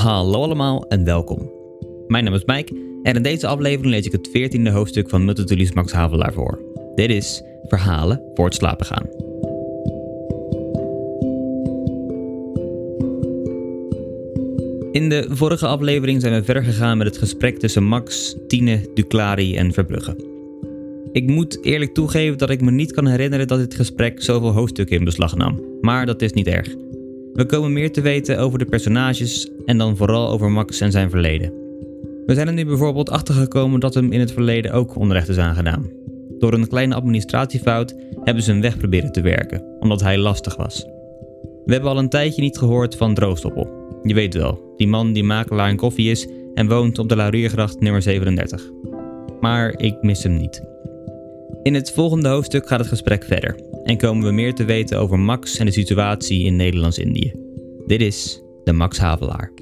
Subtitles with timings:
[0.00, 1.50] Hallo allemaal en welkom.
[2.06, 5.72] Mijn naam is Mike en in deze aflevering lees ik het 14e hoofdstuk van Multitulies
[5.72, 6.60] Max Havelaar voor.
[6.94, 9.06] Dit is Verhalen voor het slapen gaan.
[14.92, 19.56] In de vorige aflevering zijn we verder gegaan met het gesprek tussen Max, Tine, Duclari
[19.56, 20.16] en Verbrugge.
[21.12, 24.96] Ik moet eerlijk toegeven dat ik me niet kan herinneren dat dit gesprek zoveel hoofdstukken
[24.96, 26.74] in beslag nam, maar dat is niet erg.
[27.40, 31.10] We komen meer te weten over de personages en dan vooral over Max en zijn
[31.10, 31.52] verleden.
[32.26, 35.90] We zijn er nu bijvoorbeeld achtergekomen dat hem in het verleden ook onrecht is aangedaan.
[36.38, 37.94] Door een kleine administratiefout
[38.24, 40.84] hebben ze hem weg proberen te werken, omdat hij lastig was.
[41.64, 43.98] We hebben al een tijdje niet gehoord van Droogstoppel.
[44.02, 47.80] Je weet wel, die man die makelaar in koffie is en woont op de Lauriergracht
[47.80, 48.70] nummer 37.
[49.40, 50.62] Maar ik mis hem niet.
[51.62, 55.18] In het volgende hoofdstuk gaat het gesprek verder en komen we meer te weten over
[55.18, 57.34] Max en de situatie in Nederlands-Indië.
[57.86, 59.52] Dit is de Max Havelaar.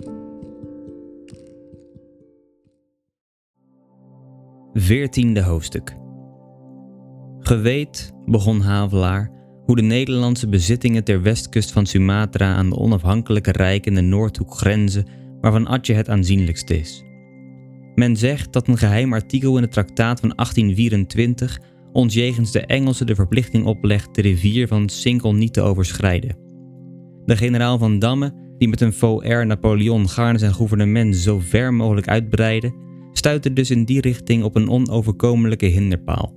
[4.73, 5.97] Veertiende hoofdstuk.
[7.39, 9.31] Geweet, begon Havelaar,
[9.65, 14.55] hoe de Nederlandse bezittingen ter westkust van Sumatra aan de onafhankelijke rijk in de Noordhoek
[14.55, 15.07] grenzen,
[15.41, 17.05] waarvan Atje het aanzienlijkste is.
[17.95, 21.61] Men zegt dat een geheim artikel in het traktaat van 1824
[21.99, 26.37] ons jegens de Engelsen de verplichting oplegt de rivier van Sinkel niet te overschrijden.
[27.25, 31.75] De generaal van Damme, die met een faux air Napoleon gaarne zijn gouvernement zo ver
[31.75, 32.75] mogelijk uitbreidde,
[33.13, 36.35] stuitte dus in die richting op een onoverkomelijke hinderpaal.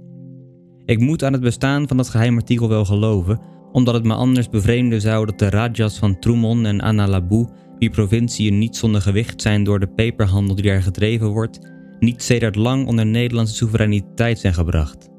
[0.86, 5.02] Ik moet aan het bestaan van dat geheimartikel wel geloven, omdat het me anders bevreemden
[5.02, 9.80] zou dat de Rajas van Troemon en Annalabou, die provinciën niet zonder gewicht zijn door
[9.80, 11.60] de peperhandel die daar gedreven wordt,
[12.00, 15.11] niet sedert lang onder Nederlandse soevereiniteit zijn gebracht.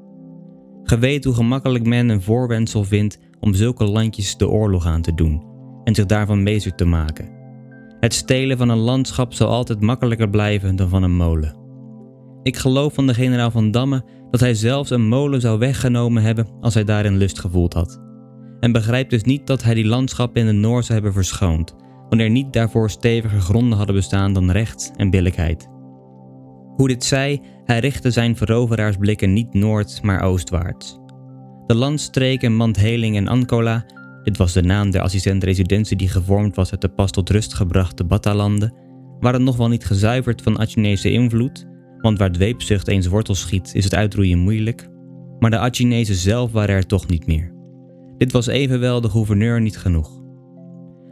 [0.93, 5.13] Ge weet hoe gemakkelijk men een voorwendsel vindt om zulke landjes de oorlog aan te
[5.13, 5.43] doen
[5.83, 7.29] en zich daarvan meester te maken.
[7.99, 11.55] Het stelen van een landschap zal altijd makkelijker blijven dan van een molen.
[12.43, 16.47] Ik geloof van de generaal van Damme dat hij zelfs een molen zou weggenomen hebben
[16.61, 18.01] als hij daarin lust gevoeld had.
[18.59, 21.75] En begrijpt dus niet dat hij die landschappen in de Noor zou hebben verschoond,
[22.09, 25.67] wanneer niet daarvoor steviger gronden hadden bestaan dan recht en billijkheid.
[26.75, 30.99] Hoe dit zij, hij richtte zijn veroveraarsblikken niet noord, maar oostwaarts.
[31.67, 33.85] De landstreken Mandheling en Ankola,
[34.23, 38.03] dit was de naam der assistent-residentie die gevormd was uit de pas tot rust gebrachte
[38.03, 38.73] Batalanden,
[39.19, 41.65] waren nog wel niet gezuiverd van Achinese invloed,
[42.01, 44.89] want waar dweepzucht eens wortel schiet is het uitroeien moeilijk,
[45.39, 47.53] maar de Achinezen zelf waren er toch niet meer.
[48.17, 50.21] Dit was evenwel de gouverneur niet genoeg.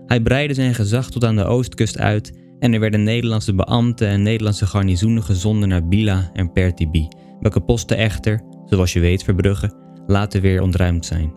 [0.05, 4.21] Hij breidde zijn gezag tot aan de oostkust uit en er werden Nederlandse beambten en
[4.21, 7.07] Nederlandse garnizoenen gezonden naar Bila en Pertibi,
[7.39, 9.71] welke posten echter, zoals je weet Verbrugge,
[10.07, 11.33] later weer ontruimd zijn.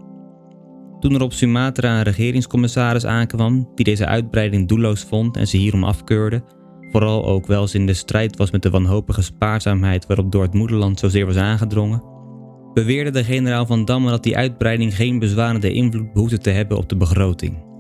[1.01, 5.85] Toen er op Sumatra een regeringscommissaris aankwam die deze uitbreiding doelloos vond en ze hierom
[5.85, 6.45] afkeurde,
[6.91, 10.55] vooral ook wel eens in de strijd was met de wanhopige spaarzaamheid waarop door het
[10.55, 12.03] moederland zozeer was aangedrongen,
[12.75, 16.89] beweerde de generaal van Damme dat die uitbreiding geen bezwarende invloed behoefde te hebben op
[16.89, 17.73] de begroting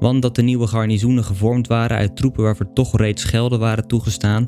[0.00, 4.46] want dat de nieuwe garnizoenen gevormd waren uit troepen waarvoor toch reeds gelden waren toegestaan,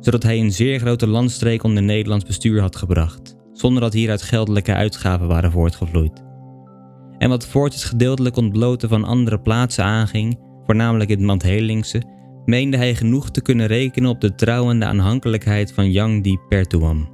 [0.00, 4.74] zodat hij een zeer grote landstreek onder Nederlands bestuur had gebracht, zonder dat hieruit geldelijke
[4.74, 6.22] uitgaven waren voortgevloeid.
[7.18, 12.02] En wat voorts het gedeeltelijk ontbloten van andere plaatsen aanging, voornamelijk het Mandhelingse,
[12.44, 16.38] meende hij genoeg te kunnen rekenen op de trouw en de aanhankelijkheid van Yang Di
[16.48, 17.08] Pertuam,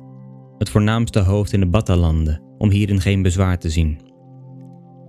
[0.59, 4.01] het voornaamste hoofd in de Batalanden, om hierin geen bezwaar te zien.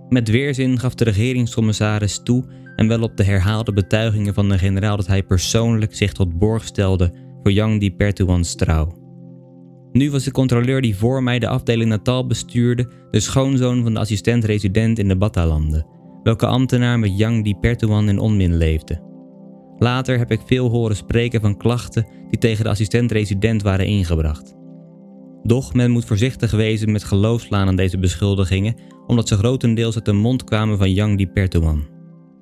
[0.08, 2.44] Met weerzin gaf de regeringscommissaris toe
[2.76, 6.64] en wel op de herhaalde betuigingen van de generaal dat hij persoonlijk zich tot borg
[6.64, 7.12] stelde
[7.42, 9.00] voor Yang Di Pertuans trouw.
[9.92, 14.00] Nu was de controleur die voor mij de afdeling Natal bestuurde de schoonzoon van de
[14.00, 15.86] assistent-resident in de Batalanden,
[16.22, 19.10] welke ambtenaar met Yang Di Pertuan in onmin leefde.
[19.78, 24.54] Later heb ik veel horen spreken van klachten die tegen de assistent-resident waren ingebracht.
[25.42, 28.74] Doch men moet voorzichtig wezen met geloofslaan aan deze beschuldigingen,
[29.06, 31.92] omdat ze grotendeels uit de mond kwamen van Yang Di Pertuan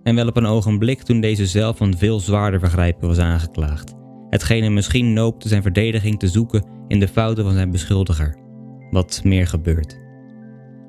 [0.03, 3.95] en wel op een ogenblik toen deze zelf van veel zwaarder vergrijpen was aangeklaagd.
[4.31, 8.37] Hetgeen hem misschien noopte zijn verdediging te zoeken in de fouten van zijn beschuldiger.
[8.91, 9.99] Wat meer gebeurt.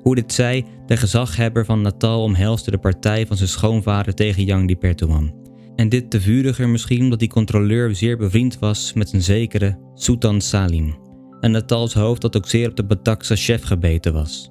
[0.02, 4.68] Hoe dit zij, de gezaghebber van Natal omhelste de partij van zijn schoonvader tegen Yang
[4.68, 5.34] Di Pertuan.
[5.76, 10.40] En dit te vuriger misschien omdat die controleur zeer bevriend was met een zekere Sultan
[10.40, 10.94] Salim,
[11.40, 14.50] een Natals hoofd dat ook zeer op de Batakse chef gebeten was.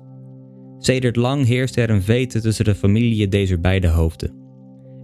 [0.78, 4.41] Sedert lang heerste er een vete tussen de familie deze beide hoofden.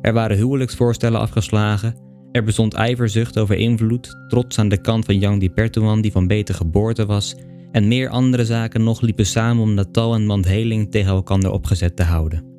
[0.02, 1.96] Er waren huwelijksvoorstellen afgeslagen.
[2.32, 6.28] Er bestond ijverzucht over invloed, trots aan de kant van Yang Di Pertuan die van
[6.28, 7.36] beter geboorte was.
[7.72, 12.04] En meer andere zaken nog liepen samen om Natal en Mandheling tegen elkaar opgezet te
[12.04, 12.56] houden.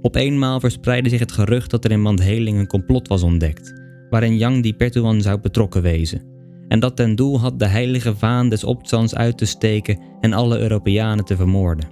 [0.00, 3.80] Op eenmaal verspreidde zich het gerucht dat er in Mandheling een complot was ontdekt,
[4.10, 6.22] waarin Yang di Pertuan zou betrokken wezen,
[6.68, 10.58] en dat ten doel had de heilige vaan des opstands uit te steken en alle
[10.58, 11.88] Europeanen te vermoorden.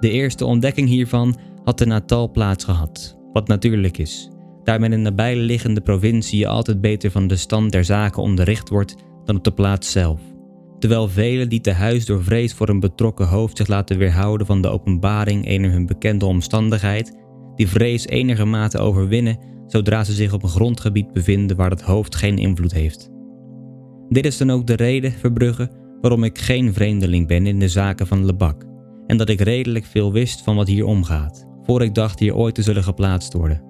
[0.00, 4.30] De eerste ontdekking hiervan had te Natal plaatsgehad, wat natuurlijk is,
[4.64, 8.96] daar men in de nabijliggende provincie altijd beter van de stand der zaken onderricht wordt
[9.24, 10.20] dan op de plaats zelf.
[10.78, 14.62] Terwijl velen die te huis door vrees voor een betrokken hoofd zich laten weerhouden van
[14.62, 17.16] de openbaring eener hun bekende omstandigheid,
[17.54, 22.38] die vrees enigermate overwinnen zodra ze zich op een grondgebied bevinden waar het hoofd geen
[22.38, 23.10] invloed heeft.
[24.08, 25.70] Dit is dan ook de reden, Verbrugge,
[26.00, 28.66] waarom ik geen vreemdeling ben in de zaken van Lebak
[29.06, 32.54] en dat ik redelijk veel wist van wat hier omgaat, voor ik dacht hier ooit
[32.54, 33.62] te zullen geplaatst worden.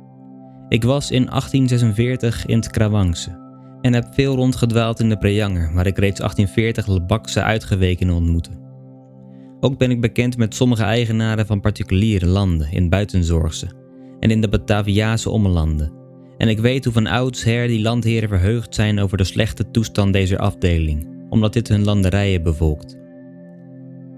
[0.69, 3.39] Ik was in 1846 in het Krawangse
[3.81, 8.51] en heb veel rondgedwaald in de Prejanger, waar ik reeds 1840 Lebakse uitgewekenen ontmoette.
[9.61, 13.69] Ook ben ik bekend met sommige eigenaren van particuliere landen in Buitenzorgse
[14.21, 15.93] en in de Bataviaanse ommelanden.
[16.37, 20.39] En ik weet hoe van oudsher die landheren verheugd zijn over de slechte toestand deze
[20.39, 22.97] afdeling, omdat dit hun landerijen bevolkt.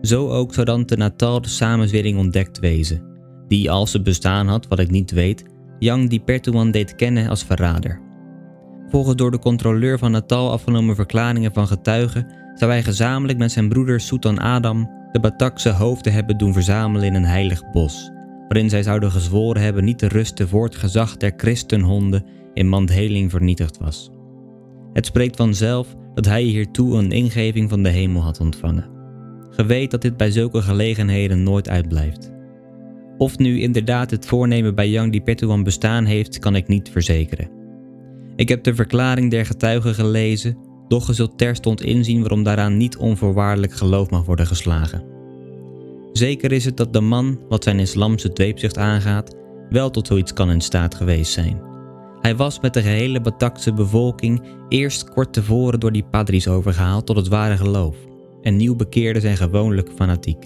[0.02, 3.09] Zo ook zou dan te Natal de samenzwering ontdekt wezen,
[3.50, 5.44] die als ze bestaan had, wat ik niet weet,
[5.78, 8.00] Yang di Pertuan deed kennen als verrader.
[8.88, 13.68] Volgens door de controleur van Natal afgenomen verklaringen van getuigen zou hij gezamenlijk met zijn
[13.68, 18.10] broeder Sultan Adam de Batakse hoofden hebben doen verzamelen in een heilig bos,
[18.48, 22.24] waarin zij zouden gezworen hebben niet te rusten voor het gezag der christenhonden
[22.54, 24.10] in Mandheling vernietigd was.
[24.92, 28.90] Het spreekt vanzelf dat hij hiertoe een ingeving van de hemel had ontvangen.
[29.50, 32.38] Ge weet dat dit bij zulke gelegenheden nooit uitblijft.
[33.20, 37.50] Of nu inderdaad het voornemen bij Yang Di Petuan bestaan heeft, kan ik niet verzekeren.
[38.36, 40.56] Ik heb de verklaring der getuigen gelezen,
[40.88, 45.04] doch ge zult terstond inzien waarom daaraan niet onvoorwaardelijk geloof mag worden geslagen.
[46.12, 49.36] Zeker is het dat de man, wat zijn islamse dweepzucht aangaat,
[49.70, 51.60] wel tot zoiets kan in staat geweest zijn.
[52.20, 57.16] Hij was met de gehele Batakse bevolking eerst kort tevoren door die padris overgehaald tot
[57.16, 57.96] het ware geloof,
[58.42, 60.44] en nieuw bekeerden zijn gewoonlijk fanatiek.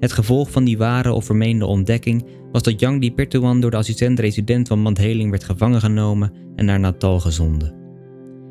[0.00, 3.76] Het gevolg van die ware of vermeende ontdekking was dat Yang Di Pertuan door de
[3.76, 7.74] assistent-resident van Mandheling werd gevangen genomen en naar Natal gezonden.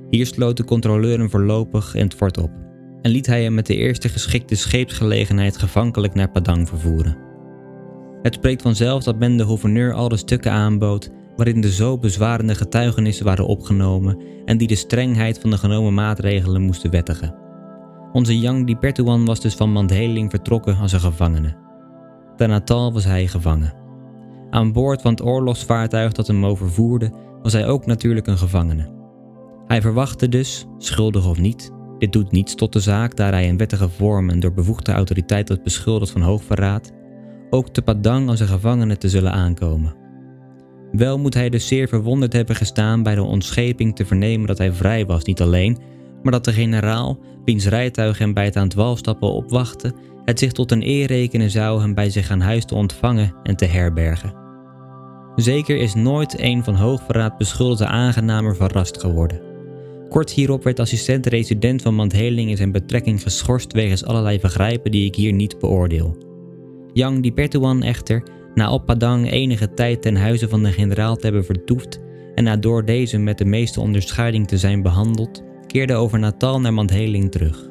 [0.09, 2.51] Hier sloot de controleur hem voorlopig in het fort op
[3.01, 7.17] en liet hij hem met de eerste geschikte scheepsgelegenheid gevankelijk naar Padang vervoeren.
[8.21, 12.55] Het spreekt vanzelf dat men de gouverneur al de stukken aanbood waarin de zo bezwarende
[12.55, 17.46] getuigenissen waren opgenomen en die de strengheid van de genomen maatregelen moesten wettigen.
[18.13, 21.55] Onze Yang Di Pertuan was dus van Mandheling vertrokken als een gevangene.
[22.35, 23.73] Ten Natal was hij gevangen.
[24.49, 27.11] Aan boord van het oorlogsvaartuig dat hem overvoerde
[27.41, 28.95] was hij ook natuurlijk een gevangene.
[29.67, 33.57] Hij verwachtte dus, schuldig of niet, dit doet niets tot de zaak daar hij in
[33.57, 36.91] wettige vorm en door bevoegde autoriteit wordt beschuldigd van hoogverraad,
[37.49, 39.95] ook te Padang als een gevangene te zullen aankomen.
[40.91, 44.71] Wel moet hij dus zeer verwonderd hebben gestaan bij de ontscheping te vernemen dat hij
[44.71, 45.77] vrij was, niet alleen,
[46.23, 49.93] maar dat de generaal, wiens rijtuig hem bij het aan het walstappen opwachtte,
[50.25, 53.55] het zich tot een eer rekenen zou hem bij zich aan huis te ontvangen en
[53.55, 54.33] te herbergen.
[55.35, 59.41] Zeker is nooit een van hoogverraad beschuldigde aangenamer verrast geworden.
[60.09, 65.15] Kort hierop werd assistent-resident van Mandheling in zijn betrekking geschorst wegens allerlei vergrijpen die ik
[65.15, 66.17] hier niet beoordeel.
[66.93, 68.23] Yang Di Pertuan echter,
[68.53, 71.99] na op Padang enige tijd ten huize van de generaal te hebben vertoefd
[72.35, 76.73] en na door deze met de meeste onderscheiding te zijn behandeld, keerde over Natal naar
[76.73, 77.69] Mandheling terug.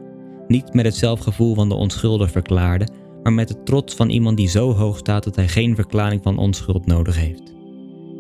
[0.49, 2.89] Niet met het zelfgevoel van de onschuldig verklaarde,
[3.23, 6.39] maar met de trots van iemand die zo hoog staat dat hij geen verklaring van
[6.39, 7.55] onschuld nodig heeft.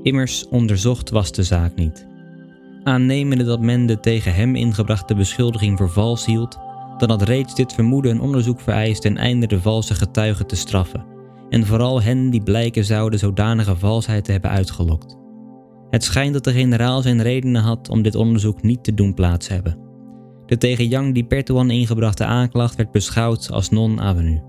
[0.02, 2.06] Immers onderzocht was de zaak niet.
[2.82, 6.58] Aannemende dat men de tegen hem ingebrachte beschuldiging voor vals hield,
[6.98, 11.04] dan had reeds dit vermoeden een onderzoek vereist ten einde de valse getuigen te straffen,
[11.48, 15.15] en vooral hen die blijken zouden zodanige valsheid te hebben uitgelokt.
[15.96, 19.48] Het schijnt dat de generaal zijn redenen had om dit onderzoek niet te doen plaats
[19.48, 19.78] hebben.
[20.46, 24.42] De tegen Yang Di Pertuan ingebrachte aanklacht werd beschouwd als non-avenue.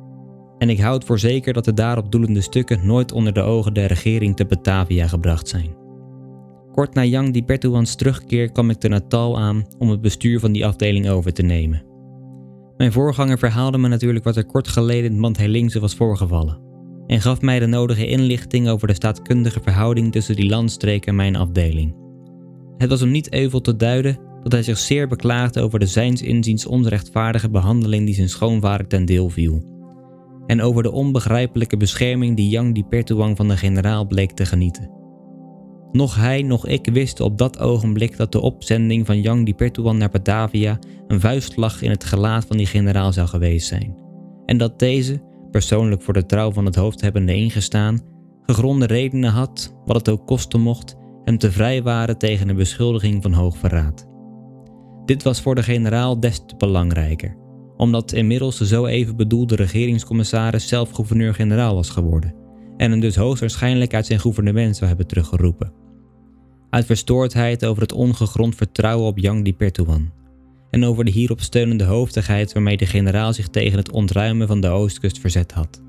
[0.57, 3.87] En ik houd voor zeker dat de daarop doelende stukken nooit onder de ogen der
[3.87, 5.75] regering te Batavia gebracht zijn.
[6.71, 10.51] Kort na Yang Di Pertuans terugkeer kwam ik te Natal aan om het bestuur van
[10.51, 11.83] die afdeling over te nemen.
[12.77, 16.66] Mijn voorganger verhaalde me natuurlijk wat er kort geleden in Mandhelingse was voorgevallen
[17.07, 21.35] en gaf mij de nodige inlichting over de staatkundige verhouding tussen die landstreek en mijn
[21.35, 21.95] afdeling.
[22.77, 26.21] Het was hem niet euvel te duiden dat hij zich zeer beklaagde over de zijns
[26.21, 29.63] inziens onrechtvaardige behandeling die zijn schoonvader ten deel viel,
[30.45, 34.91] en over de onbegrijpelijke bescherming die Yang Di Pertuang van de generaal bleek te genieten.
[35.91, 39.97] Nog hij, nog ik wisten op dat ogenblik dat de opzending van Yang Di Pertuan
[39.97, 43.97] naar Batavia een vuistslag in het gelaat van die generaal zou geweest zijn,
[44.45, 48.01] en dat deze, persoonlijk voor de trouw van het hoofd hebbende ingestaan,
[48.45, 53.23] gegronde redenen had, wat het ook kosten mocht, hem te vrij waren tegen een beschuldiging
[53.23, 54.07] van hoogverraad.
[55.05, 57.35] Dit was voor de generaal des te belangrijker,
[57.77, 62.35] omdat inmiddels de zo even bedoelde regeringscommissaris zelf gouverneur-generaal was geworden
[62.77, 65.73] en hem dus hoogstwaarschijnlijk uit zijn gouvernement zou hebben teruggeroepen.
[66.69, 70.11] Uit verstoordheid over het ongegrond vertrouwen op Yang di Pertuan
[70.69, 74.67] en over de hierop steunende hoofdigheid waarmee de generaal zich tegen het ontruimen van de
[74.67, 75.81] oostkust verzet had.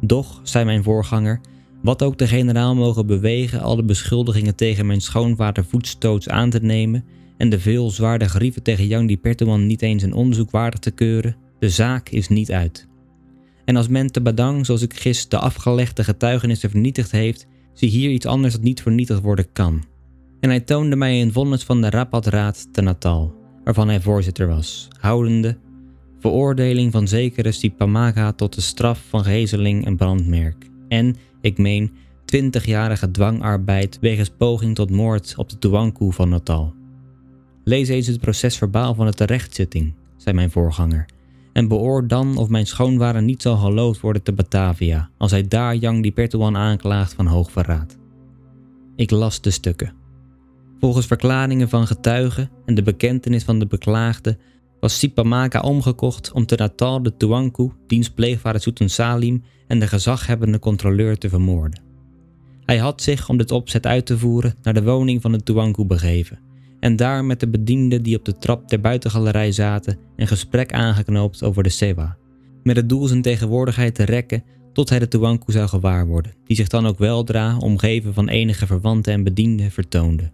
[0.00, 1.40] Doch, zei mijn voorganger,
[1.82, 6.58] wat ook de generaal mogen bewegen al de beschuldigingen tegen mijn schoonvader voetstoots aan te
[6.58, 7.04] nemen
[7.36, 10.90] en de veel zwaarder grieven tegen Yang di Pertuan niet eens een onderzoek waardig te
[10.90, 12.88] keuren, de zaak is niet uit.
[13.64, 18.10] En als men te Badang, zoals ik gis, de afgelegde getuigenissen vernietigd heeft, zie hier
[18.10, 19.84] iets anders dat niet vernietigd worden kan.
[20.40, 23.34] En hij toonde mij een vonnis van de Rapadraad te Natal,
[23.64, 25.58] waarvan hij voorzitter was, houdende
[26.20, 30.70] veroordeling van zekere Sipamaga tot de straf van gezeling en brandmerk.
[30.88, 31.92] En, ik meen,
[32.24, 36.74] twintigjarige dwangarbeid wegens poging tot moord op de Tuanku van Natal.
[37.64, 41.06] Lees eens het procesverbaal van de terechtzitting, zei mijn voorganger,
[41.52, 45.76] en beoor dan of mijn schoonvader niet zal geloofd worden te Batavia als hij daar
[45.76, 47.96] Yang Di Pertuan aanklaagt van hoogverraad.
[48.96, 50.03] Ik las de stukken.
[50.84, 54.38] Volgens verklaringen van getuigen en de bekentenis van de beklaagde
[54.80, 60.58] was Sipamaka omgekocht om te Natal de Tuanku, diens pleegvader Sultan Salim en de gezaghebbende
[60.58, 61.82] controleur te vermoorden.
[62.64, 65.84] Hij had zich, om dit opzet uit te voeren, naar de woning van de Tuanku
[65.84, 66.38] begeven
[66.80, 71.42] en daar met de bedienden die op de trap der buitengalerij zaten een gesprek aangeknoopt
[71.42, 72.16] over de Sewa,
[72.62, 76.56] met het doel zijn tegenwoordigheid te rekken tot hij de Tuanku zou gewaar worden, die
[76.56, 80.30] zich dan ook weldra, omgeven van enige verwanten en bedienden, vertoonde.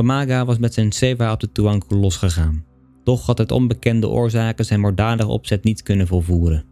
[0.00, 2.64] Pamaga was met zijn Sewa op de Tuanku losgegaan,
[3.04, 6.64] doch had uit onbekende oorzaken zijn moorddadige opzet niet kunnen volvoeren.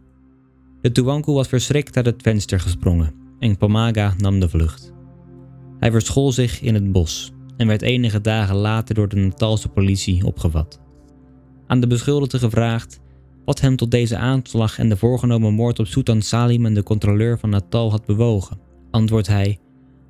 [0.81, 4.93] De Tuanku was verschrikt uit het venster gesprongen en Pamaga nam de vlucht.
[5.79, 10.25] Hij verschool zich in het bos en werd enige dagen later door de Natalse politie
[10.25, 10.81] opgevat.
[11.67, 12.99] Aan de beschuldigde gevraagd
[13.45, 17.39] wat hem tot deze aanslag en de voorgenomen moord op Sultan Salim en de controleur
[17.39, 18.59] van Natal had bewogen,
[18.91, 19.59] antwoordt hij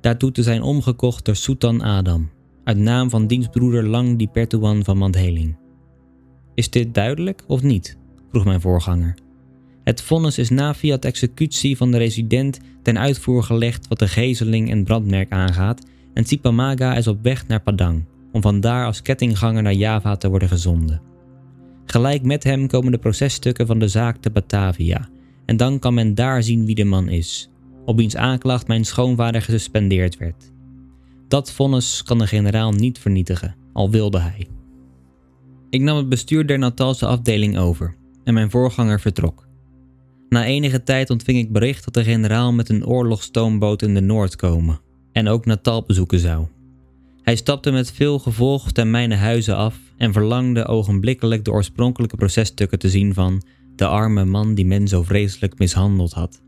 [0.00, 2.30] daartoe te zijn omgekocht door Sultan Adam,
[2.70, 5.56] uit naam van dienstbroeder Lang di Pertuan van Mandheling.
[6.54, 7.98] Is dit duidelijk of niet?
[8.28, 9.14] vroeg mijn voorganger.
[9.84, 14.70] Het vonnis is na fiat executie van de resident ten uitvoer gelegd wat de gezeling
[14.70, 19.72] en brandmerk aangaat en Sipamaga is op weg naar Padang om vandaar als kettingganger naar
[19.72, 21.02] Java te worden gezonden.
[21.84, 25.08] Gelijk met hem komen de processtukken van de zaak te Batavia
[25.46, 27.50] en dan kan men daar zien wie de man is,
[27.84, 30.52] op wiens aanklacht mijn schoonvader gesuspendeerd werd.
[31.30, 34.48] Dat vonnis kan de generaal niet vernietigen, al wilde hij.
[35.70, 37.94] Ik nam het bestuur der Natalse afdeling over
[38.24, 39.46] en mijn voorganger vertrok.
[40.28, 44.36] Na enige tijd ontving ik bericht dat de generaal met een oorlogsstoomboot in de Noord
[44.36, 44.80] komen
[45.12, 46.46] en ook Natal bezoeken zou.
[47.22, 52.78] Hij stapte met veel gevolg ten mijne huizen af en verlangde ogenblikkelijk de oorspronkelijke processtukken
[52.78, 53.42] te zien van
[53.76, 56.42] de arme man die men zo vreselijk mishandeld had.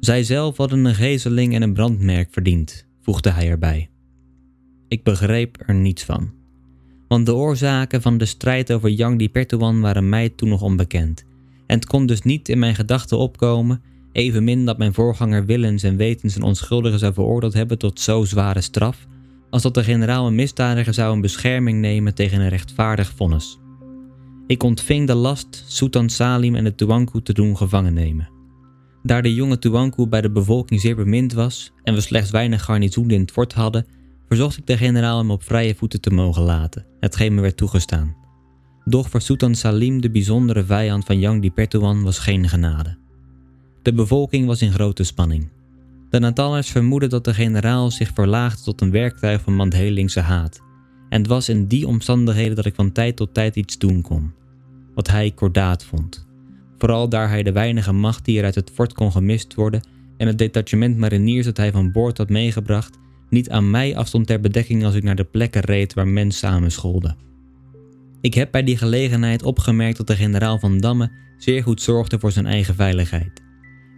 [0.00, 3.90] Zij zelf hadden een gezeling en een brandmerk verdiend, voegde hij erbij.
[4.88, 6.30] Ik begreep er niets van,
[7.08, 11.24] want de oorzaken van de strijd over Yang di Pertuan waren mij toen nog onbekend,
[11.66, 13.82] en het kon dus niet in mijn gedachten opkomen
[14.12, 18.60] Evenmin dat mijn voorganger willens en wetens een onschuldige zou veroordeeld hebben tot zo zware
[18.60, 19.06] straf,
[19.50, 23.58] als dat de generaal een misdadiger zou een bescherming nemen tegen een rechtvaardig vonnis.
[24.46, 28.28] Ik ontving de last Sultan Salim en de Tuanku te doen gevangen nemen.
[29.02, 33.10] Daar de jonge Tuanku bij de bevolking zeer bemind was en we slechts weinig garnizoen
[33.10, 33.86] in het fort hadden,
[34.28, 38.16] verzocht ik de generaal hem op vrije voeten te mogen laten, hetgeen me werd toegestaan.
[38.84, 42.96] Doch voor Sultan Salim, de bijzondere vijand van Yang di Pertuan, was geen genade.
[43.82, 45.48] De bevolking was in grote spanning.
[46.10, 50.60] De Natalers vermoedden dat de generaal zich verlaagde tot een werktuig van Mandhelingse haat.
[51.08, 54.32] En het was in die omstandigheden dat ik van tijd tot tijd iets doen kon.
[54.94, 56.26] Wat hij kordaat vond.
[56.82, 59.80] Vooral daar hij de weinige macht die er uit het fort kon gemist worden
[60.16, 62.98] en het detachement mariniers dat hij van boord had meegebracht
[63.28, 67.16] niet aan mij afstond ter bedekking als ik naar de plekken reed waar men samenscholden.
[68.20, 72.32] Ik heb bij die gelegenheid opgemerkt dat de generaal van Damme zeer goed zorgde voor
[72.32, 73.42] zijn eigen veiligheid.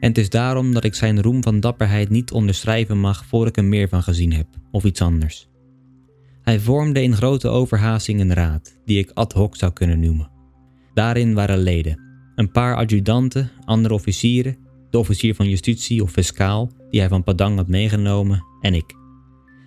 [0.00, 3.56] En het is daarom dat ik zijn roem van dapperheid niet onderschrijven mag voor ik
[3.56, 5.48] er meer van gezien heb, of iets anders.
[6.42, 10.30] Hij vormde in grote overhaasting een raad, die ik ad hoc zou kunnen noemen.
[10.94, 12.03] Daarin waren leden,
[12.34, 14.56] een paar adjudanten, andere officieren,
[14.90, 18.94] de officier van justitie of fiscaal, die hij van Padang had meegenomen, en ik.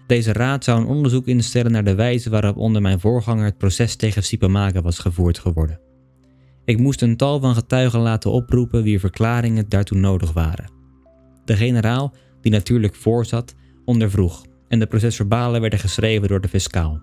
[0.08, 3.96] Deze raad zou een onderzoek instellen naar de wijze waarop onder mijn voorganger het proces
[3.96, 5.80] tegen Sipamaga was gevoerd geworden.
[6.66, 10.72] Ik moest een tal van getuigen laten oproepen wie verklaringen daartoe nodig waren.
[11.46, 13.56] De generaal, die natuurlijk voorzat,
[13.86, 17.02] ondervroeg en de procesverbalen werden geschreven door de fiscaal.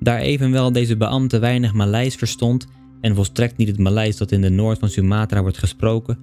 [0.00, 2.66] Daar evenwel deze beambte weinig Maleis verstond
[3.02, 6.18] en volstrekt niet het Maleis dat in de noord van Sumatra wordt gesproken,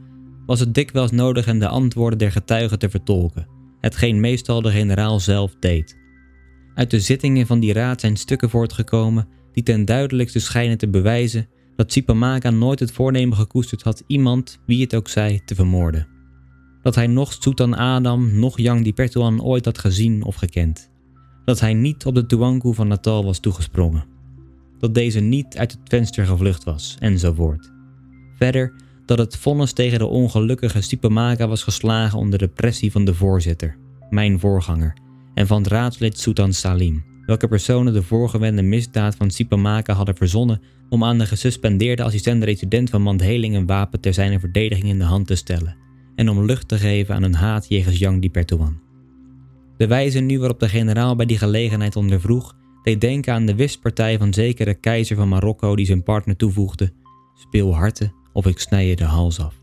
[0.45, 3.47] was het dikwijls nodig hem de antwoorden der getuigen te vertolken,
[3.79, 5.97] hetgeen meestal de generaal zelf deed.
[6.75, 11.47] Uit de zittingen van die raad zijn stukken voortgekomen die ten duidelijkste schijnen te bewijzen
[11.75, 16.07] dat Sipamaka nooit het voornemen gekoesterd had iemand, wie het ook zij, te vermoorden.
[16.81, 20.89] Dat hij nog Sultan Adam, nog Yang di Pertuan ooit had gezien of gekend.
[21.45, 24.05] Dat hij niet op de Tuanku van Natal was toegesprongen.
[24.79, 27.71] Dat deze niet uit het venster gevlucht was, enzovoort.
[28.35, 28.73] Verder
[29.05, 33.77] dat het vonnis tegen de ongelukkige Sipamaka was geslagen onder de pressie van de voorzitter,
[34.09, 34.97] mijn voorganger,
[35.33, 40.61] en van het raadslid Sultan Salim, welke personen de voorgewende misdaad van Sipamaka hadden verzonnen
[40.89, 45.27] om aan de gesuspendeerde assistent-resident van Mandheling een wapen ter zijn verdediging in de hand
[45.27, 45.77] te stellen
[46.15, 48.79] en om lucht te geven aan hun haat jegens Yang di Pertuan.
[49.77, 52.55] De wijze nu waarop de generaal bij die gelegenheid ondervroeg,
[52.89, 56.91] deed denken aan de wispartij van zekere keizer van Marokko die zijn partner toevoegde:
[57.35, 59.61] Speel harten of ik snij je de hals af.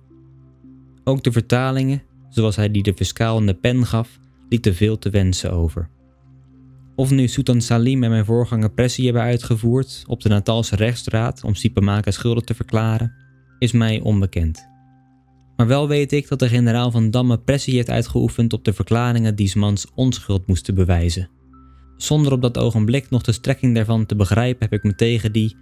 [1.04, 4.18] Ook de vertalingen, zoals hij die de fiscaal in de pen gaf,
[4.48, 5.88] lieten veel te wensen over.
[6.96, 11.54] Of nu Sultan Salim en mijn voorganger pressie hebben uitgevoerd op de Natalse rechtsstraat om
[11.54, 13.12] Sipamaka schuldig te verklaren,
[13.58, 14.68] is mij onbekend.
[15.56, 19.36] Maar wel weet ik dat de generaal van Damme pressie heeft uitgeoefend op de verklaringen
[19.36, 21.28] die mans onschuld moesten bewijzen.
[21.96, 25.56] Zonder op dat ogenblik nog de strekking daarvan te begrijpen heb ik me tegen die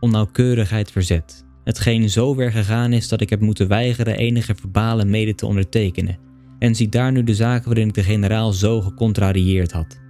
[0.00, 1.44] onnauwkeurigheid verzet.
[1.64, 6.18] Hetgeen zo ver gegaan is dat ik heb moeten weigeren enige verbalen mede te ondertekenen.
[6.58, 10.00] En zie daar nu de zaken waarin ik de generaal zo gecontrarieerd had.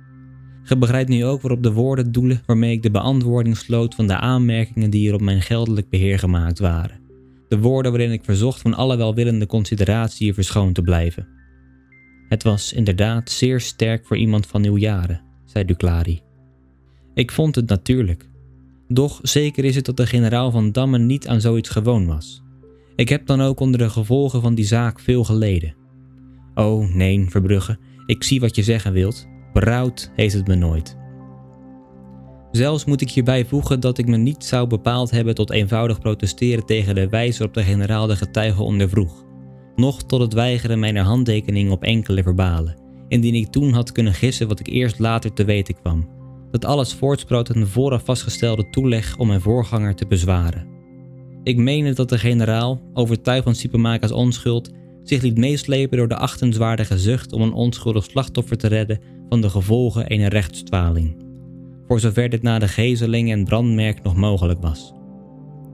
[0.62, 4.16] Ge begrijpt nu ook waarop de woorden doelen waarmee ik de beantwoording sloot van de
[4.16, 7.00] aanmerkingen die er op mijn geldelijk beheer gemaakt waren.
[7.48, 11.28] De woorden waarin ik verzocht van alle welwillende consideratie verschoond te blijven.
[12.28, 15.20] Het was inderdaad zeer sterk voor iemand van uw jaren,
[15.56, 16.21] zei Duclari.
[17.14, 18.28] Ik vond het natuurlijk.
[18.88, 22.42] Doch zeker is het dat de generaal van Damme niet aan zoiets gewoon was.
[22.97, 25.75] Ik heb dan ook onder de gevolgen van die zaak veel geleden.
[26.54, 30.97] Oh, nee, Verbrugge, ik zie wat je zeggen wilt, Berouwd heeft het me nooit.
[32.50, 36.66] Zelfs moet ik hierbij voegen dat ik me niet zou bepaald hebben tot eenvoudig protesteren
[36.66, 39.25] tegen de wijze waarop de generaal de getuigen ondervroeg,
[39.76, 42.76] noch tot het weigeren mijner handtekening op enkele verbalen,
[43.08, 46.08] indien ik toen had kunnen gissen wat ik eerst later te weten kwam,
[46.50, 50.66] dat alles voortsproot een vooraf vastgestelde toeleg om mijn voorganger te bezwaren.
[51.42, 54.71] Ik meende dat de generaal, overtuigd van Sipamaka's onschuld,
[55.02, 59.50] zich liet meeslepen door de achtenswaardige zucht om een onschuldig slachtoffer te redden van de
[59.50, 61.16] gevolgen ene rechtsdwaling,
[61.86, 64.92] voor zover dit na de gezeling en brandmerk nog mogelijk was.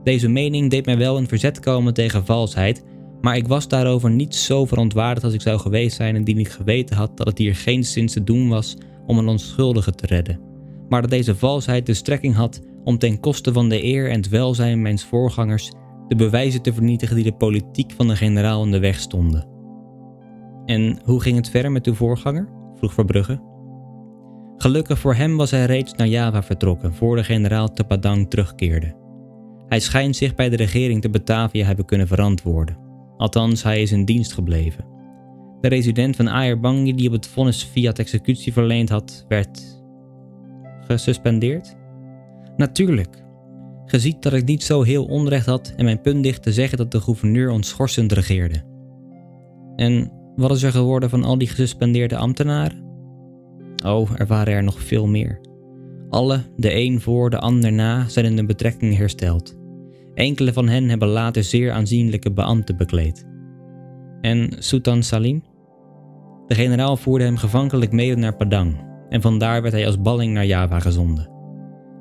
[0.03, 2.83] Deze mening deed mij wel in verzet komen tegen valsheid,
[3.23, 6.95] maar ik was daarover niet zo verontwaardigd als ik zou geweest zijn indien ik geweten
[6.95, 10.39] had dat het hier geen sinds te doen was om een onschuldige te redden,
[10.89, 14.29] maar dat deze valsheid de strekking had om ten koste van de eer en het
[14.29, 15.71] welzijn mijns voorgangers
[16.07, 19.47] de bewijzen te vernietigen die de politiek van de generaal in de weg stonden.
[20.65, 22.49] En hoe ging het verder met uw voorganger?
[22.75, 23.41] vroeg Verbrugge.
[24.57, 28.95] Gelukkig voor hem was hij reeds naar Java vertrokken voor de generaal te Padang terugkeerde.
[29.67, 32.82] Hij schijnt zich bij de regering te Batavia hebben kunnen verantwoorden.
[33.17, 34.85] Althans, hij is in dienst gebleven.
[35.61, 39.81] De resident van Ayerbangi die op het vonnis via executie verleend had, werd
[40.87, 41.75] gesuspendeerd?
[42.57, 43.23] Natuurlijk.
[43.85, 46.77] Ge ziet dat ik niet zo heel onrecht had en mijn punt dicht te zeggen
[46.77, 48.61] dat de gouverneur ons schorsend regeerde.
[49.75, 52.83] En wat is er geworden van al die gesuspendeerde ambtenaren?
[53.85, 55.39] Oh, er waren er nog veel meer.
[56.09, 59.61] Alle, de een voor, de ander na, zijn in de betrekking hersteld.
[60.13, 63.27] Enkele van hen hebben later zeer aanzienlijke beambten bekleed.
[64.21, 65.43] En Sultan Salim?
[66.47, 70.45] De generaal voerde hem gevankelijk mede naar Padang en vandaar werd hij als balling naar
[70.45, 71.29] Java gezonden.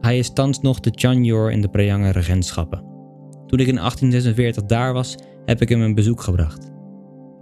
[0.00, 2.84] Hij is thans nog de Chanyor in de Prejange regentschappen.
[3.46, 6.70] Toen ik in 1846 daar was, heb ik hem een bezoek gebracht.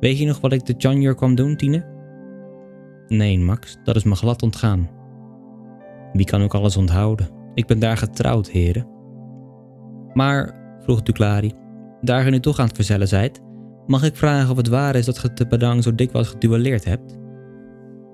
[0.00, 1.85] Weet je nog wat ik de Chanyor kwam doen, Tine?
[3.09, 4.90] Nee, Max, dat is me glad ontgaan.
[6.12, 7.28] Wie kan ook alles onthouden?
[7.54, 8.87] Ik ben daar getrouwd, heren.
[10.12, 10.60] Maar,
[10.90, 11.53] vroeg Duclari,
[12.00, 13.40] daar je nu toch aan het verzellen zijt,
[13.87, 17.18] mag ik vragen of het waar is dat je te Padang zo dikwijls geduelleerd hebt?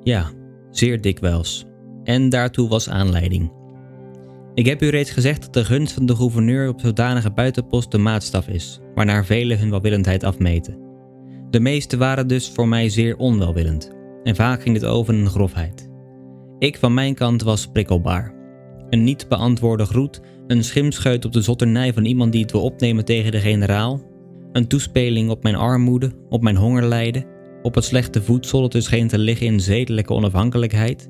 [0.02, 0.26] Ja,
[0.70, 1.64] zeer dikwijls.
[2.04, 3.52] En daartoe was aanleiding.
[4.54, 7.98] Ik heb u reeds gezegd dat de gunst van de gouverneur op zodanige buitenpost de
[7.98, 10.78] maatstaf is, waarnaar velen hun welwillendheid afmeten.
[11.50, 13.90] De meeste waren dus voor mij zeer onwelwillend,
[14.22, 15.88] en vaak ging dit over in grofheid.
[16.58, 18.34] Ik van mijn kant was prikkelbaar.
[18.90, 23.04] Een niet beantwoorde groet, een schimscheut op de zotternij van iemand die het wil opnemen
[23.04, 24.00] tegen de generaal,
[24.52, 27.24] een toespeling op mijn armoede, op mijn hongerlijden,
[27.62, 31.08] op het slechte voedsel dat dus scheen te liggen in zedelijke onafhankelijkheid.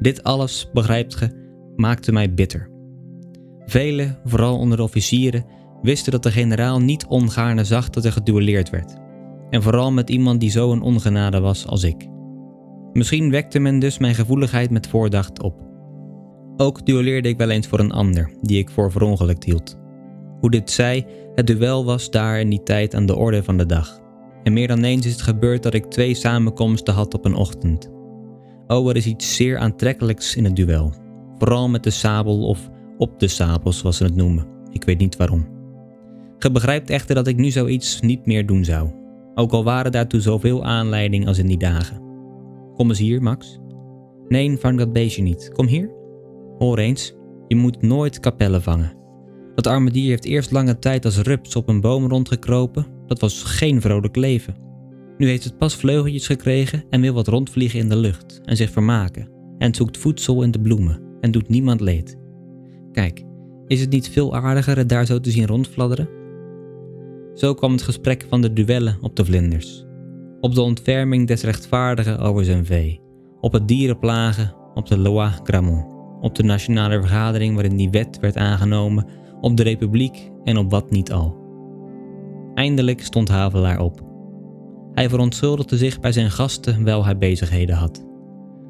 [0.00, 1.30] Dit alles, begrijpt ge,
[1.76, 2.70] maakte mij bitter.
[3.66, 5.44] Velen, vooral onder de officieren,
[5.82, 8.94] wisten dat de generaal niet ongaarne zag dat er geduelleerd werd.
[9.50, 12.08] En vooral met iemand die zo een ongenade was als ik.
[12.92, 15.71] Misschien wekte men dus mijn gevoeligheid met voordacht op.
[16.56, 19.78] Ook duelleerde ik wel eens voor een ander, die ik voor verongelukt hield.
[20.40, 23.66] Hoe dit zij, het duel was daar in die tijd aan de orde van de
[23.66, 24.00] dag.
[24.42, 27.90] En meer dan eens is het gebeurd dat ik twee samenkomsten had op een ochtend.
[28.66, 30.92] Oh, er is iets zeer aantrekkelijks in het duel.
[31.38, 34.46] Vooral met de sabel of op de sabel, zoals ze het noemen.
[34.70, 35.46] Ik weet niet waarom.
[36.38, 38.90] Ge begrijpt echter dat ik nu zoiets niet meer doen zou.
[39.34, 42.00] Ook al waren daartoe zoveel aanleiding als in die dagen.
[42.74, 43.58] Kom eens hier, Max.
[44.28, 45.50] Nee, vang dat beestje niet.
[45.52, 46.01] Kom hier.
[46.62, 47.14] Hoor eens,
[47.48, 48.92] je moet nooit kapellen vangen.
[49.54, 52.86] Dat arme dier heeft eerst lange tijd als rups op een boom rondgekropen.
[53.06, 54.56] Dat was geen vrolijk leven.
[55.16, 58.70] Nu heeft het pas vleugeltjes gekregen en wil wat rondvliegen in de lucht en zich
[58.70, 59.28] vermaken.
[59.58, 62.18] En zoekt voedsel in de bloemen en doet niemand leed.
[62.92, 63.22] Kijk,
[63.66, 66.08] is het niet veel aardiger het daar zo te zien rondfladderen?
[67.34, 69.84] Zo kwam het gesprek van de duellen op de vlinders.
[70.40, 73.00] Op de ontferming des rechtvaardigen over zijn vee.
[73.40, 75.91] Op het dierenplagen, op de loi Gramont.
[76.22, 79.06] Op de nationale vergadering waarin die wet werd aangenomen.
[79.40, 81.36] Op de republiek en op wat niet al.
[82.54, 84.00] Eindelijk stond Havelaar op.
[84.92, 88.04] Hij verontschuldigde zich bij zijn gasten wel hij bezigheden had.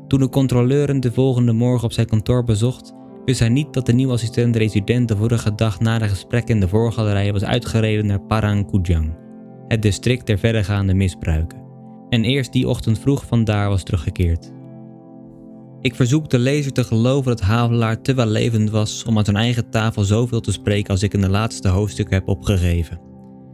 [0.07, 2.93] Toen de controleur hem de volgende morgen op zijn kantoor bezocht,
[3.25, 6.69] wist hij niet dat de nieuwe assistent-resident de vorige dag na de gesprekken in de
[6.69, 9.15] voorgalerij was uitgereden naar Parangkujang,
[9.69, 11.63] het district der verregaande misbruiken,
[12.09, 14.53] en eerst die ochtend vroeg vandaar was teruggekeerd.
[15.83, 19.71] Ik verzoek de lezer te geloven dat Havelaar te wellevend was om aan zijn eigen
[19.71, 23.01] tafel zoveel te spreken als ik in de laatste hoofdstukken heb opgegeven.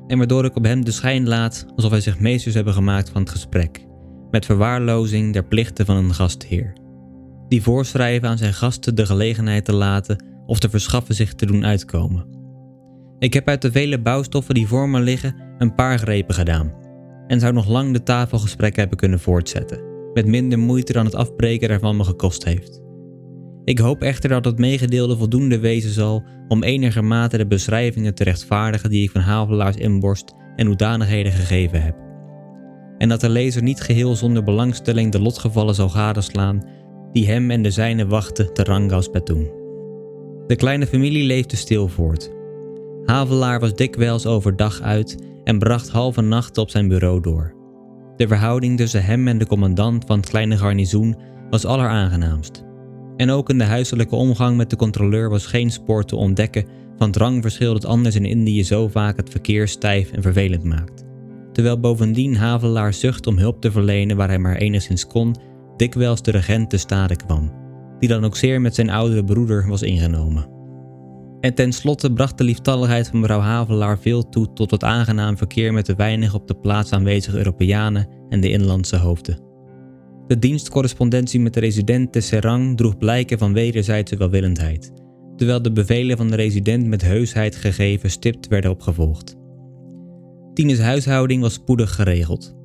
[0.06, 3.20] En waardoor ik op hem de schijn laat alsof hij zich meesters hebben gemaakt van
[3.22, 3.86] het gesprek,
[4.30, 6.72] met verwaarlozing der plichten van een gastheer
[7.48, 11.64] die voorschrijven aan zijn gasten de gelegenheid te laten of te verschaffen zich te doen
[11.64, 12.26] uitkomen.
[13.18, 16.72] Ik heb uit de vele bouwstoffen die voor me liggen een paar grepen gedaan
[17.26, 19.80] en zou nog lang de tafelgesprekken hebben kunnen voortzetten,
[20.18, 22.82] met minder moeite dan het afbreken daarvan me gekost heeft.
[23.64, 28.90] Ik hoop echter dat het meegedeelde voldoende wezen zal om enigermate de beschrijvingen te rechtvaardigen
[28.90, 31.96] die ik van Havelaars inborst en hoedanigheden gegeven heb.
[32.98, 36.64] En dat de lezer niet geheel zonder belangstelling de lotgevallen zal gadeslaan
[37.12, 39.50] die hem en de zijne wachten te Betoen.
[40.46, 42.30] De kleine familie leefde stil voort.
[43.04, 47.57] Havelaar was dikwijls overdag uit en bracht halve nachten op zijn bureau door.
[48.18, 51.16] De verhouding tussen hem en de commandant van het kleine garnizoen
[51.50, 52.64] was alleraangenaamst.
[53.16, 56.64] En ook in de huiselijke omgang met de controleur was geen spoor te ontdekken
[56.96, 61.04] van het rangverschil dat anders in Indië zo vaak het verkeer stijf en vervelend maakt.
[61.52, 65.36] Terwijl bovendien Havelaar zucht om hulp te verlenen waar hij maar enigszins kon
[65.76, 67.52] dikwijls de regent te stade kwam,
[67.98, 70.57] die dan ook zeer met zijn oudere broeder was ingenomen.
[71.40, 75.86] En tenslotte bracht de lieftalligheid van mevrouw Havelaar veel toe tot het aangenaam verkeer met
[75.86, 79.46] de weinig op de plaats aanwezige Europeanen en de inlandse hoofden.
[80.26, 84.92] De dienstcorrespondentie met de resident te Serang droeg blijken van wederzijdse welwillendheid,
[85.36, 89.36] terwijl de bevelen van de resident met heusheid gegeven stipt werden opgevolgd.
[90.54, 92.56] Tines huishouding was spoedig geregeld.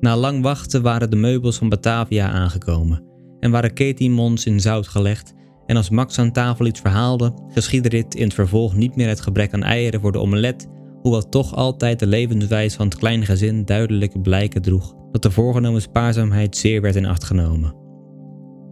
[0.00, 3.04] Na lang wachten waren de meubels van Batavia aangekomen
[3.40, 5.34] en waren ketimons in zout gelegd
[5.66, 9.20] en als Max aan tafel iets verhaalde, geschiedde dit in het vervolg niet meer het
[9.20, 10.68] gebrek aan eieren voor de omelet,
[11.02, 15.80] hoewel toch altijd de levenswijze van het kleine gezin duidelijke blijken droeg dat de voorgenomen
[15.80, 17.74] spaarzaamheid zeer werd in acht genomen.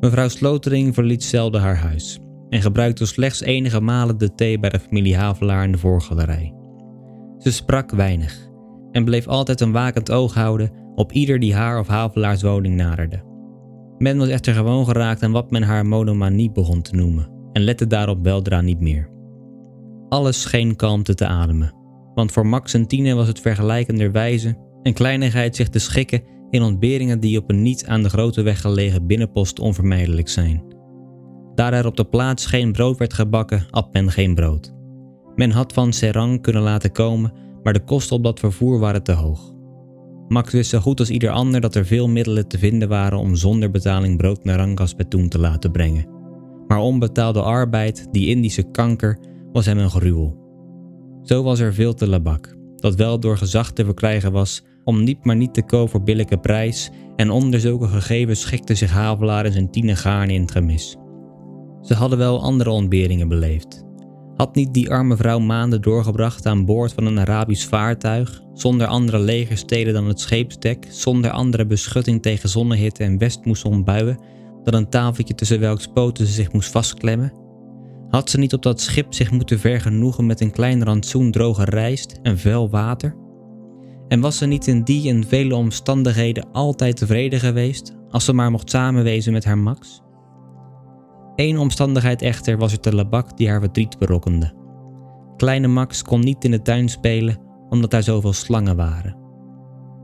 [0.01, 4.79] Mevrouw Slotering verliet zelden haar huis en gebruikte slechts enige malen de thee bij de
[4.79, 6.55] familie Havelaar in de voorgalerij.
[7.39, 8.49] Ze sprak weinig
[8.93, 13.34] en bleef altijd een wakend oog houden op ieder die haar of Havelaars woning naderde.
[13.99, 17.87] Men was echter gewoon geraakt aan wat men haar monomanie begon te noemen en lette
[17.87, 19.11] daarop weldra niet meer.
[20.09, 21.75] Alles scheen kalmte te ademen,
[22.15, 27.21] want voor Max en Tine was het vergelijkenderwijze een kleinigheid zich te schikken in ontberingen
[27.21, 30.73] die op een niet aan de grote weg gelegen binnenpost onvermijdelijk zijn.
[31.55, 34.75] Daar er op de plaats geen brood werd gebakken, at men geen brood.
[35.35, 39.13] Men had van Serang kunnen laten komen, maar de kosten op dat vervoer waren te
[39.13, 39.54] hoog.
[40.35, 43.37] Max wist zo goed als ieder ander dat er veel middelen te vinden waren om
[43.37, 46.07] zonder betaling brood naar Rangas Betoen te laten brengen.
[46.67, 49.19] Maar onbetaalde arbeid, die Indische kanker,
[49.53, 50.37] was hem een gruwel.
[51.23, 55.25] Zo was er veel te labak, dat wel door gezag te verkrijgen was om niet
[55.25, 59.53] maar niet te koop voor billijke prijs en onder zulke gegevens schikte zich Havelaar en
[59.53, 60.97] zijn tienen gaarne in het gemis.
[61.81, 63.85] Ze hadden wel andere ontberingen beleefd.
[64.37, 69.19] Had niet die arme vrouw maanden doorgebracht aan boord van een Arabisch vaartuig, zonder andere
[69.19, 74.19] legersteden dan het scheepsdek, zonder andere beschutting tegen zonnehitte en westmoessonbuien,
[74.63, 77.33] dan een tafeltje tussen welks poten ze zich moest vastklemmen?
[78.09, 82.19] Had ze niet op dat schip zich moeten vergenoegen met een klein rantsoen droge rijst
[82.23, 83.17] en vuil water?
[84.09, 88.51] En was ze niet in die en vele omstandigheden altijd tevreden geweest, als ze maar
[88.51, 90.04] mocht samenwezen met haar Max?
[91.37, 94.53] Eén omstandigheid echter was er te Labak die haar verdriet berokkende.
[95.37, 99.17] Kleine Max kon niet in de tuin spelen omdat daar zoveel slangen waren.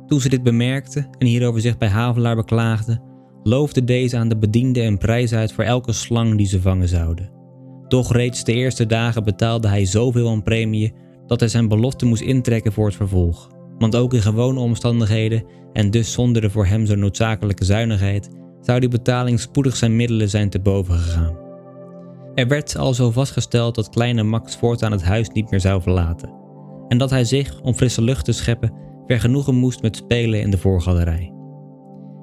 [0.06, 3.00] Toen ze dit bemerkte en hierover zich bij Havelaar beklaagde,
[3.42, 7.30] loofde deze aan de bediende een prijs uit voor elke slang die ze vangen zouden.
[7.88, 10.92] Doch reeds de eerste dagen betaalde hij zoveel aan premie
[11.26, 13.50] dat hij zijn belofte moest intrekken voor het vervolg.
[13.78, 18.80] Want ook in gewone omstandigheden en dus zonder de voor hem zo noodzakelijke zuinigheid zou
[18.80, 21.38] die betaling spoedig zijn middelen zijn te boven gegaan.
[22.34, 26.38] Er werd al zo vastgesteld dat kleine Max voortaan het huis niet meer zou verlaten
[26.90, 28.72] en dat hij zich, om frisse lucht te scheppen,
[29.06, 31.32] vergenoegen moest met spelen in de voorgalerij.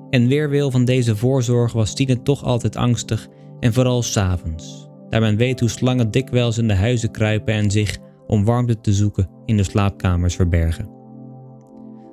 [0.10, 3.28] En weerwil van deze voorzorg was Tine toch altijd angstig
[3.60, 7.98] en vooral s'avonds, daar men weet hoe slangen dikwijls in de huizen kruipen en zich,
[8.28, 10.90] om warmte te zoeken, in de slaapkamers verbergen.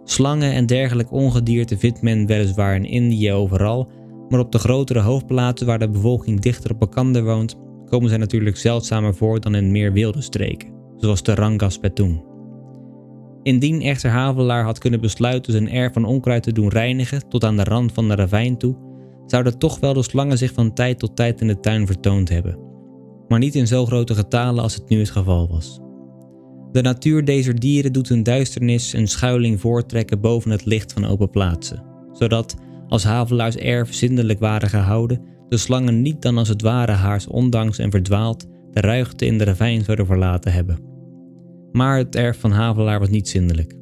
[0.04, 3.88] Slangen en dergelijk ongedierte vindt men weliswaar in Indië overal,
[4.28, 8.56] maar op de grotere hoofdplaatsen waar de bevolking dichter op elkaar woont, komen zij natuurlijk
[8.56, 12.24] zeldzamer voor dan in meer wilde streken, zoals de Rangas Petoen.
[13.42, 17.56] Indien echter Havelaar had kunnen besluiten zijn erf van onkruid te doen reinigen tot aan
[17.56, 18.76] de rand van de ravijn toe,
[19.26, 22.58] zouden toch wel de slangen zich van tijd tot tijd in de tuin vertoond hebben.
[23.28, 25.80] Maar niet in zo grote getalen als het nu het geval was.
[26.72, 31.30] De natuur deze dieren doet hun duisternis een schuiling voortrekken boven het licht van open
[31.30, 32.56] plaatsen, zodat,
[32.88, 37.78] als Havelaars erf zindelijk waren gehouden, de slangen niet dan als het ware haars ondanks
[37.78, 40.78] en verdwaald de ruigte in de ravijn zouden verlaten hebben.
[41.72, 43.74] Maar het erf van Havelaar was niet zindelijk.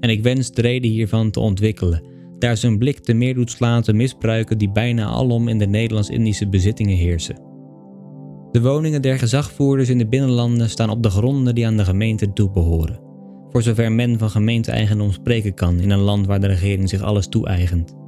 [0.00, 2.02] En ik wens de reden hiervan te ontwikkelen,
[2.38, 6.48] daar zijn blik te meer doet slaan te misbruiken die bijna alom in de Nederlands-Indische
[6.48, 7.48] bezittingen heersen.
[8.50, 12.32] De woningen der gezagvoerders in de binnenlanden staan op de gronden die aan de gemeente
[12.32, 13.00] toebehoren,
[13.50, 17.28] voor zover men van gemeente-eigendom spreken kan in een land waar de regering zich alles
[17.28, 17.99] toe-eigent.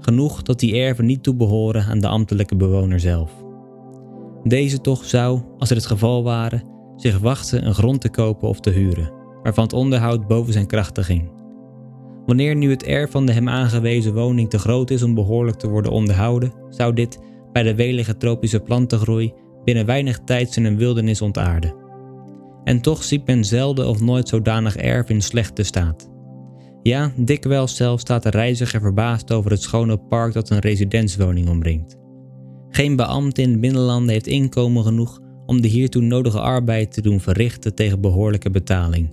[0.00, 3.32] Genoeg dat die erven niet toebehoren aan de ambtelijke bewoner zelf.
[4.42, 6.62] Deze toch zou, als het het geval ware,
[6.96, 11.04] zich wachten een grond te kopen of te huren, waarvan het onderhoud boven zijn krachten
[11.04, 11.30] ging.
[12.26, 15.68] Wanneer nu het erf van de hem aangewezen woning te groot is om behoorlijk te
[15.68, 17.18] worden onderhouden, zou dit,
[17.52, 19.32] bij de welige tropische plantengroei,
[19.64, 21.74] binnen weinig tijd zijn een wildernis ontaarden.
[22.64, 26.09] En toch ziet men zelden of nooit zodanig erf in slechte staat.
[26.82, 31.96] Ja, dikwijls zelfs staat de reiziger verbaasd over het schone park dat een residentswoning omringt.
[32.68, 37.20] Geen beambte in de binnenlanden heeft inkomen genoeg om de hiertoe nodige arbeid te doen
[37.20, 39.12] verrichten tegen behoorlijke betaling.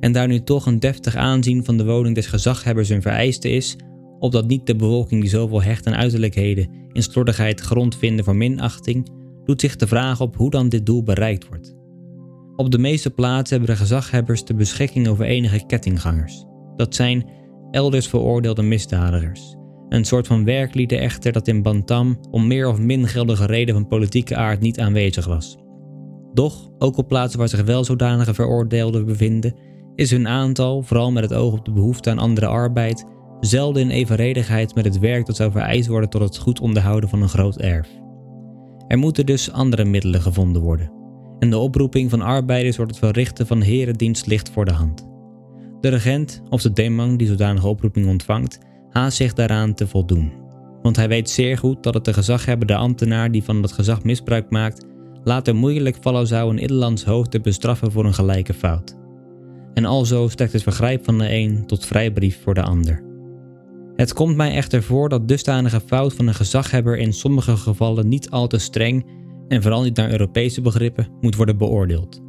[0.00, 3.76] En daar nu toch een deftig aanzien van de woning des gezaghebbers een vereiste is,
[4.18, 9.08] opdat niet de bevolking die zoveel hecht aan uiterlijkheden in slordigheid grond vinden voor minachting,
[9.44, 11.74] doet zich de vraag op hoe dan dit doel bereikt wordt.
[12.56, 16.44] Op de meeste plaatsen hebben de gezaghebbers de beschikking over enige kettinggangers.
[16.76, 17.26] Dat zijn
[17.70, 19.56] elders veroordeelde misdadigers.
[19.88, 23.88] Een soort van werklieden echter dat in Bantam om meer of min geldige reden van
[23.88, 25.56] politieke aard niet aanwezig was.
[26.32, 29.54] Doch, ook op plaatsen waar zich wel zodanige veroordeelden bevinden,
[29.94, 33.04] is hun aantal, vooral met het oog op de behoefte aan andere arbeid,
[33.40, 37.22] zelden in evenredigheid met het werk dat zou vereist worden tot het goed onderhouden van
[37.22, 37.88] een groot erf.
[38.88, 40.92] Er moeten dus andere middelen gevonden worden.
[41.38, 45.13] En de oproeping van arbeiders wordt het verrichten van herendienst licht voor de hand.
[45.84, 48.58] De regent, of de demang die zodanige oproeping ontvangt,
[48.90, 50.32] haast zich daaraan te voldoen.
[50.82, 54.50] Want hij weet zeer goed dat het de gezaghebbende ambtenaar die van dat gezag misbruik
[54.50, 54.86] maakt,
[55.24, 58.96] later moeilijk vallen zou een Nederlands hoofd te bestraffen voor een gelijke fout.
[59.74, 63.04] En alzo strekt het vergrijp van de een tot vrijbrief voor de ander.
[63.96, 68.30] Het komt mij echter voor dat dusdanige fout van een gezaghebber in sommige gevallen niet
[68.30, 69.06] al te streng
[69.48, 72.22] en vooral niet naar Europese begrippen moet worden beoordeeld.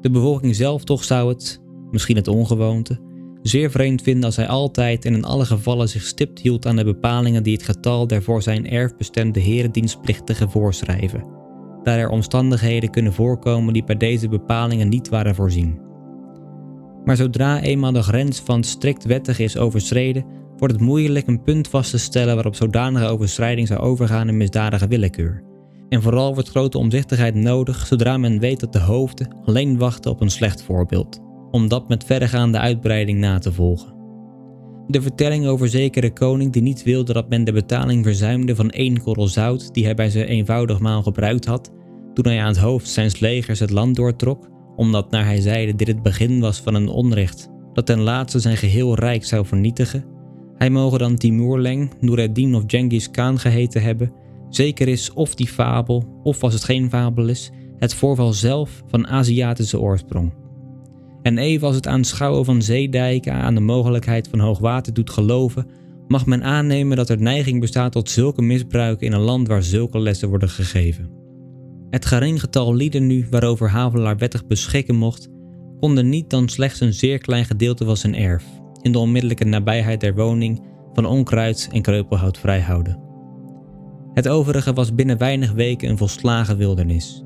[0.00, 2.98] De bevolking zelf toch zou het, misschien het ongewoonte,
[3.42, 6.84] zeer vreemd vinden als hij altijd en in alle gevallen zich stipt hield aan de
[6.84, 11.36] bepalingen die het getal der voor zijn erf bestemde herendienstplichtigen voorschrijven
[11.88, 15.80] daar er omstandigheden kunnen voorkomen die bij deze bepalingen niet waren voorzien.
[17.04, 20.24] Maar zodra eenmaal de grens van strikt wettig is overschreden,
[20.56, 24.86] wordt het moeilijk een punt vast te stellen waarop zodanige overschrijding zou overgaan in misdadige
[24.86, 25.42] willekeur.
[25.88, 30.20] En vooral wordt grote omzichtigheid nodig zodra men weet dat de hoofden alleen wachten op
[30.20, 31.20] een slecht voorbeeld,
[31.50, 33.96] om dat met verregaande uitbreiding na te volgen.
[34.86, 39.02] De vertelling over zekere koning die niet wilde dat men de betaling verzuimde van één
[39.02, 41.72] korrel zout die hij bij zijn eenvoudig maal gebruikt had,
[42.14, 45.88] toen hij aan het hoofd zijn legers het land doortrok, omdat naar hij zeide dit
[45.88, 50.04] het begin was van een onrecht dat ten laatste zijn geheel rijk zou vernietigen,
[50.54, 54.12] hij mogen dan Timurleng, Nureddin of Genghis Khan geheten hebben,
[54.48, 59.06] zeker is of die fabel, of als het geen fabel is, het voorval zelf van
[59.06, 60.32] Aziatische oorsprong.
[61.28, 65.66] En even als het aanschouwen van zeedijken aan de mogelijkheid van hoogwater doet geloven,
[66.06, 69.98] mag men aannemen dat er neiging bestaat tot zulke misbruiken in een land waar zulke
[69.98, 71.10] lessen worden gegeven.
[71.90, 75.28] Het gering getal lieden nu waarover Havelaar wettig beschikken mocht,
[75.80, 78.44] konden niet dan slechts een zeer klein gedeelte van zijn erf,
[78.82, 80.62] in de onmiddellijke nabijheid der woning,
[80.92, 83.00] van onkruid en kreupelhout vrijhouden.
[84.14, 87.24] Het overige was binnen weinig weken een volslagen wildernis.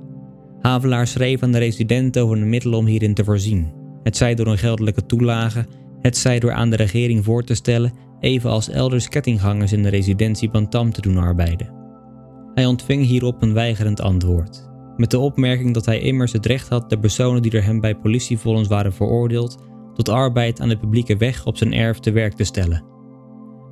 [0.61, 4.47] Havelaar schreef aan de resident over de middelen om hierin te voorzien, het zij door
[4.47, 5.67] een geldelijke toelage,
[6.01, 10.51] het zij door aan de regering voor te stellen, evenals elders kettinggangers in de residentie
[10.51, 11.81] Bantam te doen arbeiden.
[12.55, 16.91] Hij ontving hierop een weigerend antwoord, met de opmerking dat hij immers het recht had
[16.91, 19.59] de personen die door hem bij politievollens waren veroordeeld
[19.95, 22.85] tot arbeid aan de publieke weg op zijn erf te werk te stellen.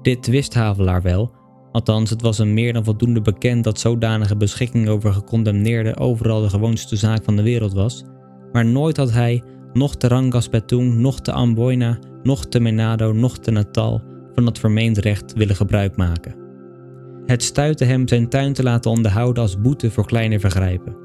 [0.03, 1.31] Dit wist Havelaar wel,
[1.73, 6.49] althans het was hem meer dan voldoende bekend dat zodanige beschikking over gekondemneerden overal de
[6.49, 8.05] gewoonste zaak van de wereld was,
[8.53, 13.51] maar nooit had hij, noch te Rangaspetung, noch te Amboina, noch te Menado, noch te
[13.51, 14.03] Natal
[14.35, 16.35] van dat vermeend recht willen gebruik maken.
[17.27, 20.97] Het stuitte hem zijn tuin te laten onderhouden als boete voor kleine vergrijpen.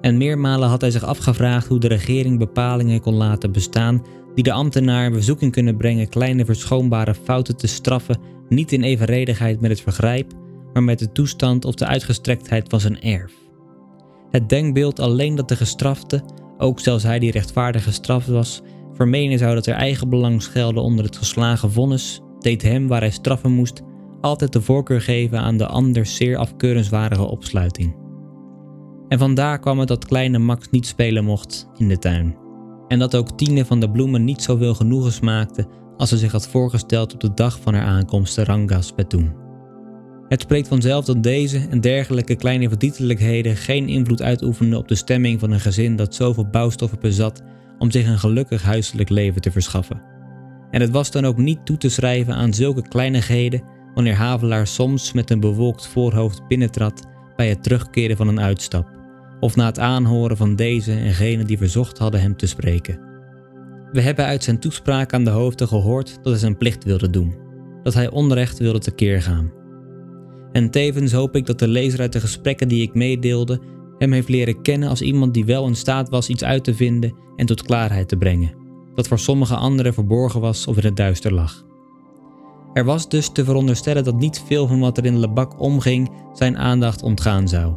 [0.00, 4.02] En meermalen had hij zich afgevraagd hoe de regering bepalingen kon laten bestaan
[4.34, 9.60] die de ambtenaar in bezoeking kunnen brengen kleine verschoonbare fouten te straffen, niet in evenredigheid
[9.60, 10.32] met het vergrijp,
[10.72, 13.32] maar met de toestand of de uitgestrektheid van zijn erf.
[14.30, 16.22] Het denkbeeld alleen dat de gestrafte,
[16.58, 18.62] ook zelfs hij die rechtvaardig gestraft was,
[18.92, 23.10] vermenen zou dat er eigen belang schelde onder het geslagen vonnis, deed hem waar hij
[23.10, 23.82] straffen moest
[24.20, 27.96] altijd de voorkeur geven aan de anders zeer afkeurenswaardige opsluiting.
[29.08, 32.36] En vandaar kwam het dat kleine Max niet spelen mocht in de tuin.
[32.88, 36.48] En dat ook Tine van de bloemen niet zoveel genoegen smaakte als ze zich had
[36.48, 38.92] voorgesteld op de dag van haar aankomst te Rangas.
[40.28, 45.40] Het spreekt vanzelf dat deze en dergelijke kleine verdienstelijkheden geen invloed uitoefenden op de stemming
[45.40, 47.42] van een gezin dat zoveel bouwstoffen bezat
[47.78, 50.02] om zich een gelukkig huiselijk leven te verschaffen.
[50.70, 53.62] En het was dan ook niet toe te schrijven aan zulke kleinigheden
[53.94, 57.06] wanneer Havelaar soms met een bewolkt voorhoofd binnentrad
[57.36, 58.88] bij het terugkeren van een uitstap,
[59.40, 63.00] of na het aanhoren van deze en gene die verzocht hadden hem te spreken.
[63.92, 67.36] We hebben uit zijn toespraak aan de hoofden gehoord dat hij zijn plicht wilde doen,
[67.82, 69.63] dat hij onrecht wilde tekeer gaan.
[70.54, 73.60] En tevens hoop ik dat de lezer uit de gesprekken die ik meedeelde
[73.98, 77.14] hem heeft leren kennen als iemand die wel in staat was iets uit te vinden
[77.36, 78.54] en tot klaarheid te brengen,
[78.94, 81.64] dat voor sommige anderen verborgen was of in het duister lag.
[82.72, 86.58] Er was dus te veronderstellen dat niet veel van wat er in Lebak omging zijn
[86.58, 87.74] aandacht ontgaan zou.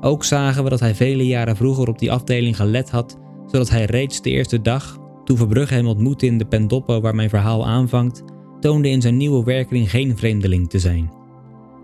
[0.00, 3.84] Ook zagen we dat hij vele jaren vroeger op die afdeling gelet had, zodat hij
[3.84, 8.22] reeds de eerste dag, toen Verbrugge hem ontmoette in de Pendoppo waar mijn verhaal aanvangt,
[8.60, 11.20] toonde in zijn nieuwe werking geen vreemdeling te zijn.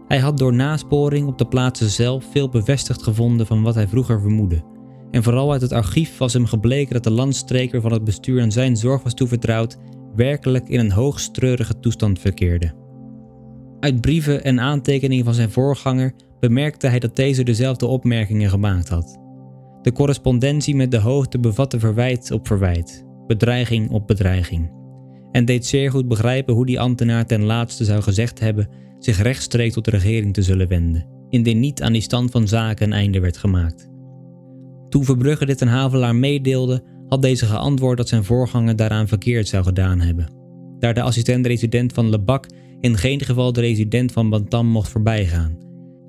[0.09, 4.21] Hij had door nasporing op de plaatsen zelf veel bevestigd gevonden van wat hij vroeger
[4.21, 4.63] vermoedde.
[5.11, 8.53] En vooral uit het archief was hem gebleken dat de landstreker van het bestuur aan
[8.53, 9.77] zijn zorg was toevertrouwd
[10.17, 12.73] werkelijk in een hoogst treurige toestand verkeerde.
[13.81, 19.19] Uit brieven en aantekeningen van zijn voorganger bemerkte hij dat deze dezelfde opmerkingen gemaakt had.
[19.83, 24.71] De correspondentie met de hoogte bevatte verwijt op verwijt, bedreiging op bedreiging,
[25.33, 29.75] en deed zeer goed begrijpen hoe die ambtenaar ten laatste zou gezegd hebben zich rechtstreeks
[29.75, 33.21] tot de regering te zullen wenden, indien niet aan die stand van zaken een einde
[33.21, 33.89] werd gemaakt.
[34.89, 39.65] Toen Verbrugge dit een Havelaar meedeelde, had deze geantwoord dat zijn voorganger daaraan verkeerd zou
[39.65, 40.33] gedaan hebben.
[40.79, 42.47] Daar de assistent-resident van Lebak
[42.81, 45.59] in geen geval de resident van Bantam mocht voorbijgaan.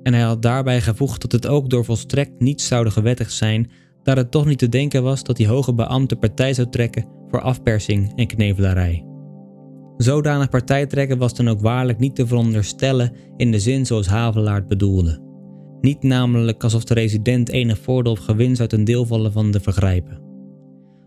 [0.02, 3.70] En hij had daarbij gevoegd dat het ook door volstrekt niet zouden gewettigd zijn,
[4.02, 7.40] daar het toch niet te denken was dat die hoge beambte partij zou trekken voor
[7.40, 9.09] afpersing en knevelarij.
[10.02, 15.20] Zodanig partijtrekken was dan ook waarlijk niet te veronderstellen in de zin zoals Havelaar bedoelde.
[15.80, 19.60] Niet namelijk alsof de resident enig voordeel of gewin uit een deel vallen van de
[19.60, 20.20] vergrijpen.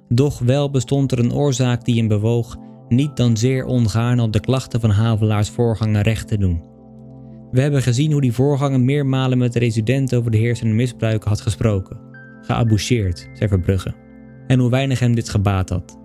[0.07, 4.39] Doch wel bestond er een oorzaak die hem bewoog niet dan zeer ongaarne op de
[4.39, 6.63] klachten van Havelaars voorganger recht te doen.
[7.51, 11.41] We hebben gezien hoe die voorganger meermalen met de resident over de heersende misbruiken had
[11.41, 11.99] gesproken.
[12.41, 13.93] Geaboucheerd, zei Verbrugge.
[14.47, 15.97] En hoe weinig hem dit gebaat had.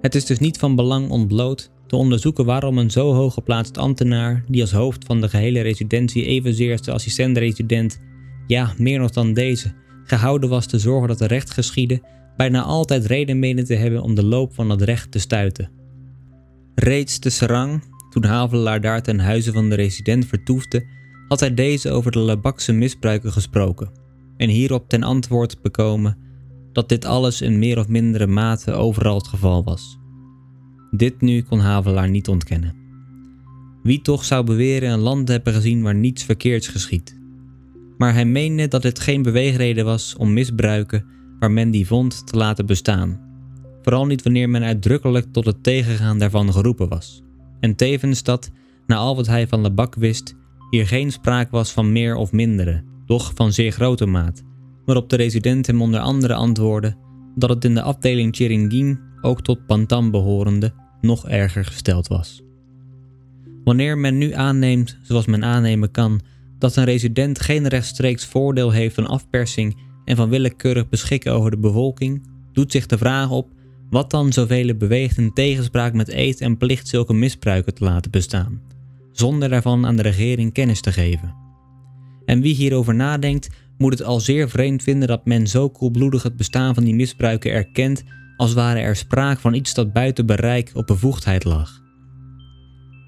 [0.00, 4.44] Het is dus niet van belang ontbloot te onderzoeken waarom een zo hoog geplaatst ambtenaar,
[4.48, 8.00] die als hoofd van de gehele residentie evenzeer als de assistent-resident,
[8.46, 9.72] ja, meer nog dan deze,
[10.04, 12.02] gehouden was te zorgen dat er recht geschiedde
[12.36, 15.70] bijna altijd reden menen te hebben om de loop van het recht te stuiten.
[16.74, 20.86] Reeds te Serang, toen Havelaar daar ten huize van de resident vertoefde,
[21.28, 23.90] had hij deze over de Labakse misbruiken gesproken.
[24.36, 26.18] en hierop ten antwoord bekomen
[26.72, 30.00] dat dit alles in meer of mindere mate overal het geval was.
[30.94, 32.74] Dit nu kon Havelaar niet ontkennen.
[33.82, 37.18] Wie toch zou beweren een land te hebben gezien waar niets verkeerds geschiet.
[37.98, 41.04] Maar hij meende dat dit geen beweegreden was om misbruiken
[41.38, 43.20] waar men die vond te laten bestaan.
[43.82, 47.22] Vooral niet wanneer men uitdrukkelijk tot het tegengaan daarvan geroepen was.
[47.60, 48.50] En tevens dat,
[48.86, 50.34] na al wat hij van Lebak wist,
[50.70, 54.42] hier geen spraak was van meer of mindere, doch van zeer grote maat,
[54.84, 56.96] waarop de resident hem onder andere antwoordde
[57.34, 60.72] dat het in de afdeling Chiringin, ook tot Pantam behorende,
[61.02, 62.42] nog erger gesteld was.
[63.64, 66.20] Wanneer men nu aanneemt, zoals men aannemen kan,
[66.58, 71.58] dat een resident geen rechtstreeks voordeel heeft van afpersing en van willekeurig beschikken over de
[71.58, 73.50] bevolking, doet zich de vraag op
[73.90, 78.62] wat dan zoveel beweegt in tegenspraak met eed en plicht zulke misbruiken te laten bestaan,
[79.12, 81.34] zonder daarvan aan de regering kennis te geven.
[82.24, 83.48] En wie hierover nadenkt,
[83.78, 87.52] moet het al zeer vreemd vinden dat men zo koelbloedig het bestaan van die misbruiken
[87.52, 88.04] erkent,
[88.42, 91.82] als ware er sprake van iets dat buiten bereik op bevoegdheid lag.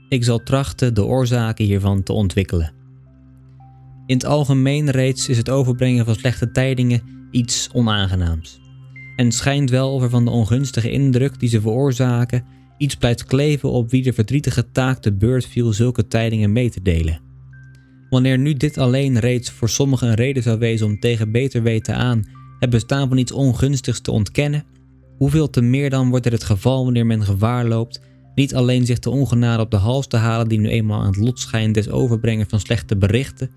[0.08, 2.72] Ik zal trachten de oorzaken hiervan te ontwikkelen.
[4.06, 8.60] In het algemeen reeds is het overbrengen van slechte tijdingen iets onaangenaams.
[9.16, 12.44] En het schijnt wel of er van de ongunstige indruk die ze veroorzaken
[12.78, 16.82] iets blijft kleven op wie de verdrietige taak de beurt viel zulke tijdingen mee te
[16.82, 17.20] delen.
[18.10, 21.96] Wanneer nu dit alleen reeds voor sommigen een reden zou wezen om tegen beter weten
[21.96, 22.24] aan
[22.58, 24.64] het bestaan van iets ongunstigs te ontkennen,
[25.16, 28.00] hoeveel te meer dan wordt er het geval wanneer men gevaar loopt
[28.34, 31.16] niet alleen zich de ongenade op de hals te halen die nu eenmaal aan het
[31.16, 33.50] lot schijnt des overbrengen van slechte berichten,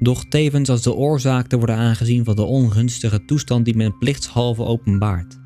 [0.00, 4.64] doch tevens als de oorzaak te worden aangezien van de ongunstige toestand die men plichtshalve
[4.64, 5.40] openbaart.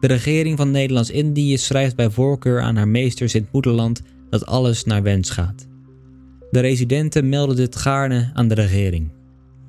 [0.00, 5.30] De regering van Nederlands-Indië schrijft bij voorkeur aan haar meester Sint-Moederland dat alles naar wens
[5.30, 5.68] gaat.
[6.50, 9.12] De residenten melden dit gaarne aan de regering.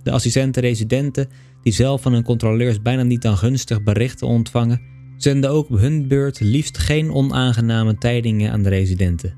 [0.04, 1.30] De assistenten-residenten,
[1.64, 4.82] die zelf van hun controleurs bijna niet dan gunstig berichten ontvangen,
[5.24, 9.34] zenden ook op hun beurt liefst geen onaangename tijdingen aan de residenten.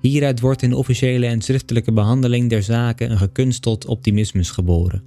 [0.00, 5.02] Hieruit wordt in officiële en schriftelijke behandeling der zaken een gekunsteld optimismus geboren.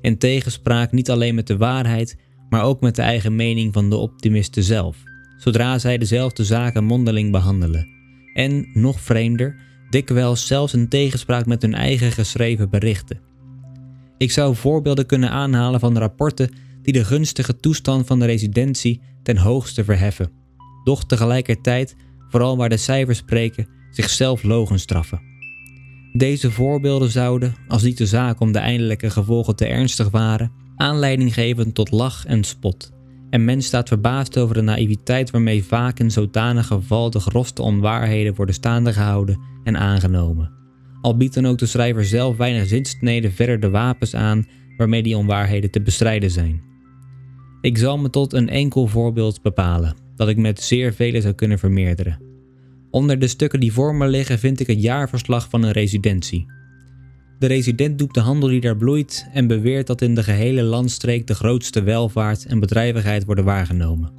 [0.00, 2.16] In tegenspraak niet alleen met de waarheid,
[2.48, 4.96] maar ook met de eigen mening van de optimisten zelf,
[5.36, 7.86] zodra zij dezelfde zaken mondeling behandelen.
[8.34, 9.56] En, nog vreemder,
[9.90, 13.20] dikwijls zelfs in tegenspraak met hun eigen geschreven berichten.
[14.18, 16.50] Ik zou voorbeelden kunnen aanhalen van rapporten
[16.84, 20.30] die de gunstige toestand van de residentie ten hoogste verheffen,
[20.84, 21.96] doch tegelijkertijd,
[22.28, 24.42] vooral waar de cijfers spreken, zichzelf
[24.74, 25.20] straffen.
[26.12, 31.34] Deze voorbeelden zouden, als niet de zaak om de eindelijke gevolgen te ernstig waren, aanleiding
[31.34, 32.92] geven tot lach en spot.
[33.30, 38.34] En men staat verbaasd over de naïviteit waarmee vaak in zodanig geval de grofste onwaarheden
[38.34, 40.52] worden staande gehouden en aangenomen.
[41.00, 45.16] Al biedt dan ook de schrijver zelf weinig zinsneden verder de wapens aan waarmee die
[45.16, 46.73] onwaarheden te bestrijden zijn.
[47.64, 51.58] Ik zal me tot een enkel voorbeeld bepalen, dat ik met zeer vele zou kunnen
[51.58, 52.20] vermeerderen.
[52.90, 56.46] Onder de stukken die voor me liggen vind ik het jaarverslag van een residentie.
[57.38, 61.26] De resident doet de handel die daar bloeit en beweert dat in de gehele landstreek
[61.26, 64.12] de grootste welvaart en bedrijvigheid worden waargenomen.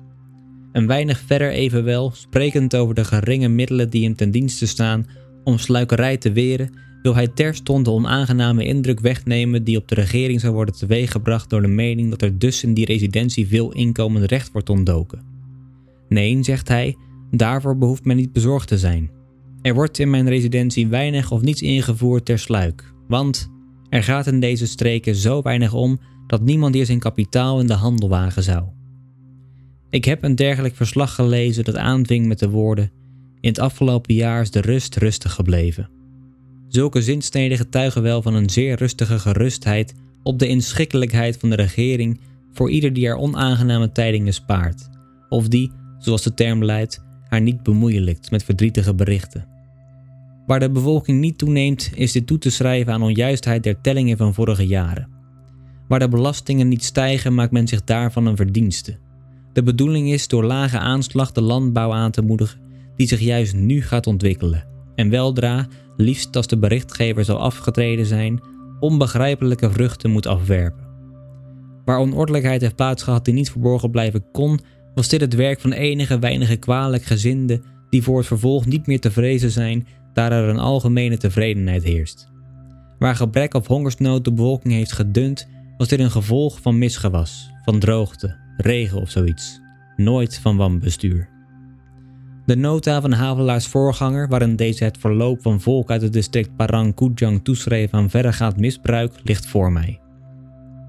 [0.71, 5.07] Een weinig verder evenwel, sprekend over de geringe middelen die hem ten dienste staan
[5.43, 6.73] om sluikerij te weren,
[7.05, 11.61] wil hij terstond de onaangename indruk wegnemen die op de regering zou worden teweeggebracht door
[11.61, 15.21] de mening dat er dus in die residentie veel inkomend recht wordt ontdoken.
[16.09, 16.95] Nee, zegt hij,
[17.31, 19.11] daarvoor behoeft men niet bezorgd te zijn.
[19.61, 23.51] Er wordt in mijn residentie weinig of niets ingevoerd ter sluik, want
[23.89, 27.73] er gaat in deze streken zo weinig om dat niemand hier zijn kapitaal in de
[27.73, 28.63] handel wagen zou.
[29.89, 32.91] Ik heb een dergelijk verslag gelezen dat aanving met de woorden:
[33.39, 35.94] In het afgelopen jaar is de rust rustig gebleven.
[36.75, 42.19] Zulke zinsneden getuigen wel van een zeer rustige gerustheid op de inschikkelijkheid van de regering
[42.53, 44.89] voor ieder die er onaangename tijdingen spaart,
[45.29, 49.47] of die, zoals de term luidt, haar niet bemoeielijkt met verdrietige berichten.
[50.45, 54.33] Waar de bevolking niet toeneemt, is dit toe te schrijven aan onjuistheid der tellingen van
[54.33, 55.09] vorige jaren.
[55.87, 58.97] Waar de belastingen niet stijgen, maakt men zich daarvan een verdienste.
[59.53, 62.59] De bedoeling is door lage aanslag de landbouw aan te moedigen,
[62.95, 65.67] die zich juist nu gaat ontwikkelen, en weldra
[65.97, 68.41] liefst als de berichtgever zal afgetreden zijn,
[68.79, 70.83] onbegrijpelijke vruchten moet afwerpen.
[71.85, 74.59] Waar onordelijkheid heeft plaatsgehad die niet verborgen blijven kon,
[74.93, 78.99] was dit het werk van enige weinige kwalijk gezinden die voor het vervolg niet meer
[78.99, 82.31] te vrezen zijn, daar er een algemene tevredenheid heerst.
[82.99, 87.79] Waar gebrek of hongersnood de bevolking heeft gedund, was dit een gevolg van misgewas, van
[87.79, 89.59] droogte, regen of zoiets,
[89.95, 91.34] nooit van wanbestuur.
[92.45, 96.95] De nota van Havelaars voorganger, waarin deze het verloop van volk uit het district Parang
[96.95, 99.99] Kujang toeschreef aan verregaand misbruik, ligt voor mij.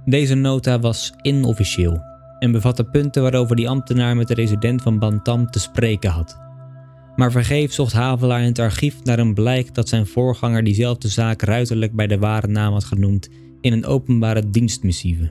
[0.04, 2.00] Deze nota was inofficieel
[2.38, 6.38] en bevatte punten waarover die ambtenaar met de resident van Bantam te spreken had.
[7.16, 11.42] Maar vergeefs zocht Havelaar in het archief naar een blijk dat zijn voorganger diezelfde zaak
[11.42, 13.28] ruiterlijk bij de ware naam had genoemd
[13.60, 15.30] in een openbare dienstmissieve.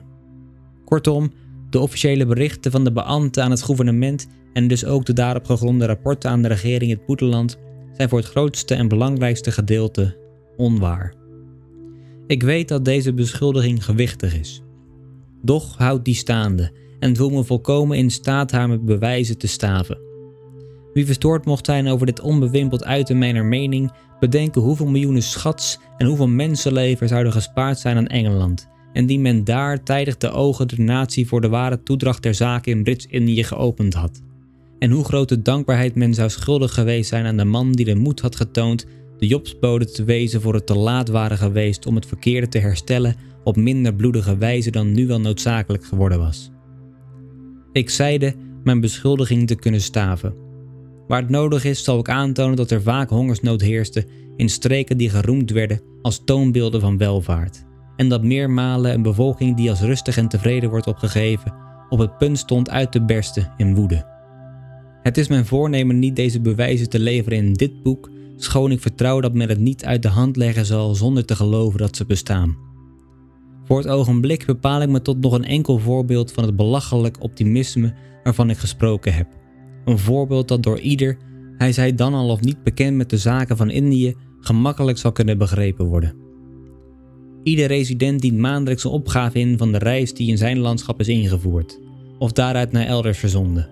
[0.84, 1.32] Kortom,
[1.70, 5.86] de officiële berichten van de beambten aan het gouvernement en dus ook de daarop gegronde
[5.86, 7.58] rapporten aan de regering in het Boeteland
[7.92, 10.16] zijn voor het grootste en belangrijkste gedeelte
[10.56, 11.14] onwaar.
[12.26, 14.62] Ik weet dat deze beschuldiging gewichtig is.
[15.42, 19.98] Doch houd die staande en voel me volkomen in staat haar met bewijzen te staven.
[20.92, 26.06] Wie verstoord mocht zijn over dit onbewimpeld uiten mijner mening, bedenken hoeveel miljoenen schats en
[26.06, 30.80] hoeveel mensenlevens zouden gespaard zijn aan Engeland, en die men daar tijdig de ogen der
[30.80, 34.22] natie voor de ware toedracht der zaken in Brits-Indië geopend had.
[34.78, 38.20] En hoe grote dankbaarheid men zou schuldig geweest zijn aan de man die de moed
[38.20, 38.86] had getoond
[39.18, 43.16] de Jobsbode te wezen voor het te laat waren geweest om het verkeerde te herstellen
[43.44, 46.50] op minder bloedige wijze dan nu wel noodzakelijk geworden was.
[47.72, 48.34] Ik zeide
[48.64, 50.34] mijn beschuldiging te kunnen staven.
[51.06, 55.10] Waar het nodig is, zal ik aantonen dat er vaak hongersnood heerste in streken die
[55.10, 57.65] geroemd werden als toonbeelden van welvaart,
[57.96, 61.54] en dat meermalen een bevolking die als rustig en tevreden wordt opgegeven,
[61.88, 64.14] op het punt stond uit te bersten in woede.
[65.02, 69.20] Het is mijn voornemen niet deze bewijzen te leveren in dit boek, schoon ik vertrouw
[69.20, 72.56] dat men het niet uit de hand leggen zal zonder te geloven dat ze bestaan.
[73.64, 77.94] Voor het ogenblik bepaal ik me tot nog een enkel voorbeeld van het belachelijk optimisme
[78.22, 79.26] waarvan ik gesproken heb.
[79.84, 81.16] Een voorbeeld dat door ieder,
[81.58, 85.38] hij zij dan al of niet bekend met de zaken van Indië, gemakkelijk zal kunnen
[85.38, 86.25] begrepen worden.
[87.46, 91.08] Ieder resident dient maandelijks een opgave in van de reis die in zijn landschap is
[91.08, 91.78] ingevoerd,
[92.18, 93.68] of daaruit naar elders verzonden.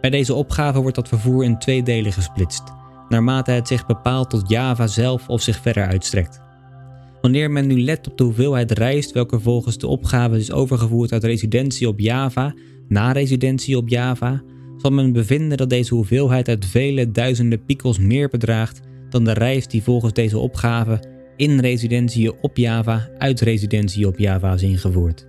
[0.00, 2.62] Bij deze opgave wordt dat vervoer in twee delen gesplitst,
[3.08, 6.40] naarmate het zich bepaalt tot Java zelf of zich verder uitstrekt.
[7.20, 11.24] Wanneer men nu let op de hoeveelheid reist welke volgens de opgave is overgevoerd uit
[11.24, 12.54] residentie op Java
[12.88, 14.42] naar residentie op Java,
[14.76, 18.80] zal men bevinden dat deze hoeveelheid uit vele duizenden piekels meer bedraagt
[19.10, 24.52] dan de reis die volgens deze opgave in residentie op Java uit residentie op Java
[24.52, 25.26] is ingevoerd.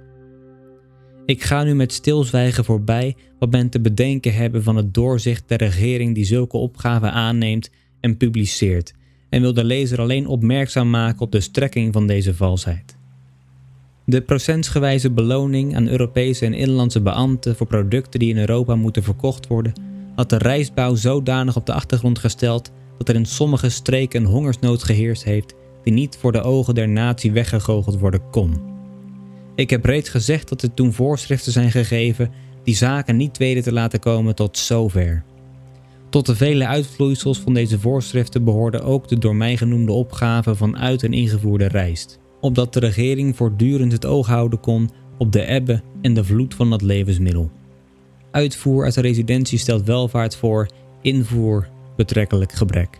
[1.25, 5.57] Ik ga nu met stilzwijgen voorbij wat men te bedenken hebben van het doorzicht der
[5.57, 8.93] regering die zulke opgaven aanneemt en publiceert,
[9.29, 12.97] en wil de lezer alleen opmerkzaam maken op de strekking van deze valsheid.
[14.05, 19.47] De procentsgewijze beloning aan Europese en inlandse beambten voor producten die in Europa moeten verkocht
[19.47, 19.73] worden,
[20.15, 24.83] had de reisbouw zodanig op de achtergrond gesteld dat er in sommige streken een hongersnood
[24.83, 25.57] geheerst heeft
[25.91, 28.61] niet voor de ogen der natie weggegoocheld worden kon.
[29.55, 32.31] Ik heb reeds gezegd dat er toen voorschriften zijn gegeven
[32.63, 35.23] die zaken niet weten te laten komen tot zover.
[36.09, 40.77] Tot de vele uitvloeisels van deze voorschriften behoorde ook de door mij genoemde opgave van
[40.77, 45.81] uit- en ingevoerde rijst, opdat de regering voortdurend het oog houden kon op de ebbe
[46.01, 47.51] en de vloed van dat levensmiddel.
[48.31, 50.67] Uitvoer uit de residentie stelt welvaart voor,
[51.01, 52.99] invoer betrekkelijk gebrek.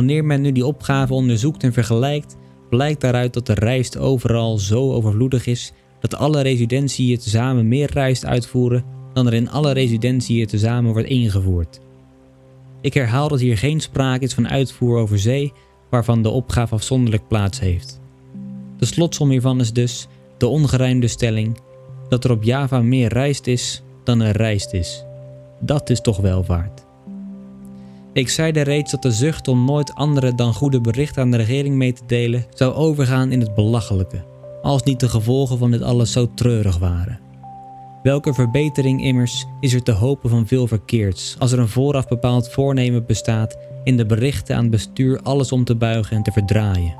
[0.00, 2.36] Wanneer men nu die opgave onderzoekt en vergelijkt,
[2.70, 8.24] blijkt daaruit dat de rijst overal zo overvloedig is dat alle residentieën tezamen meer rijst
[8.24, 11.80] uitvoeren dan er in alle residentieën tezamen wordt ingevoerd.
[12.80, 15.52] Ik herhaal dat hier geen sprake is van uitvoer over zee,
[15.90, 18.00] waarvan de opgave afzonderlijk plaats heeft.
[18.76, 20.06] De slotsom hiervan is dus
[20.38, 21.58] de ongerijmde stelling
[22.08, 25.04] dat er op Java meer rijst is dan er rijst is.
[25.60, 26.88] Dat is toch welvaart.
[28.12, 31.74] Ik zeide reeds dat de zucht om nooit andere dan goede berichten aan de regering
[31.74, 34.24] mee te delen zou overgaan in het belachelijke,
[34.62, 37.20] als niet de gevolgen van dit alles zo treurig waren.
[38.02, 42.48] Welke verbetering immers is er te hopen van veel verkeerds als er een vooraf bepaald
[42.48, 46.94] voornemen bestaat in de berichten aan het bestuur alles om te buigen en te verdraaien?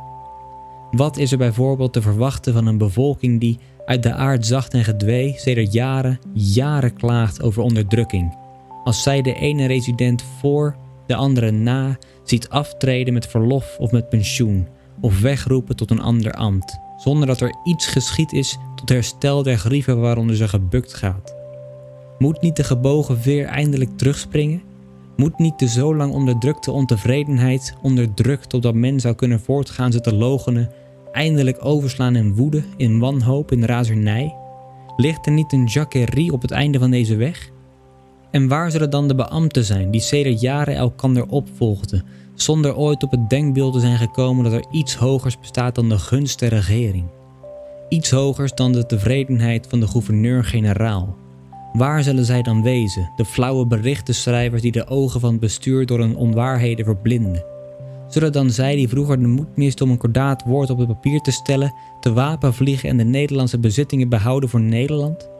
[0.90, 4.84] Wat is er bijvoorbeeld te verwachten van een bevolking die uit de aard zacht en
[4.84, 8.36] gedwee sedert jaren, jaren klaagt over onderdrukking,
[8.84, 10.76] als zij de ene resident voor,
[11.10, 14.66] de andere na ziet aftreden met verlof of met pensioen,
[15.00, 19.58] of wegroepen tot een ander ambt, zonder dat er iets geschied is tot herstel der
[19.58, 21.34] grieven waaronder ze gebukt gaat.
[22.18, 24.62] Moet niet de gebogen veer eindelijk terugspringen?
[25.16, 30.14] Moet niet de zo lang onderdrukte ontevredenheid, onderdrukt totdat men zou kunnen voortgaan ze te
[30.14, 30.70] logenen,
[31.12, 34.34] eindelijk overslaan in woede, in wanhoop, in razernij?
[34.96, 37.50] Ligt er niet een jacquerie op het einde van deze weg?
[38.30, 42.04] En waar zullen dan de beambten zijn die sedert jaren elkander opvolgden,
[42.34, 45.98] zonder ooit op het denkbeeld te zijn gekomen dat er iets hogers bestaat dan de
[45.98, 47.04] gunst der regering?
[47.88, 51.16] Iets hogers dan de tevredenheid van de gouverneur-generaal.
[51.72, 55.98] Waar zullen zij dan wezen, de flauwe berichtenschrijvers die de ogen van het bestuur door
[55.98, 57.44] hun onwaarheden verblinden?
[58.08, 61.20] Zullen dan zij die vroeger de moed misten om een kordaat woord op het papier
[61.20, 65.30] te stellen, te wapen vliegen en de Nederlandse bezittingen behouden voor Nederland?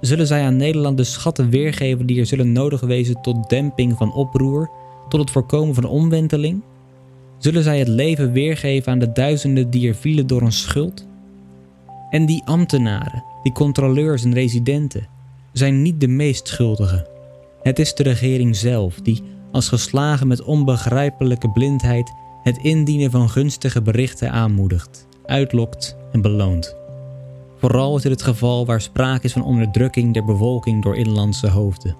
[0.00, 4.12] Zullen zij aan Nederland de schatten weergeven die er zullen nodig wezen tot demping van
[4.12, 4.70] oproer,
[5.08, 6.62] tot het voorkomen van omwenteling?
[7.38, 11.06] Zullen zij het leven weergeven aan de duizenden die er vielen door een schuld?
[12.10, 15.08] En die ambtenaren, die controleurs en residenten,
[15.52, 17.06] zijn niet de meest schuldigen.
[17.62, 19.22] Het is de regering zelf die,
[19.52, 26.77] als geslagen met onbegrijpelijke blindheid, het indienen van gunstige berichten aanmoedigt, uitlokt en beloont.
[27.58, 31.96] Vooral is dit het geval waar sprake is van onderdrukking der bevolking door inlandse hoofden.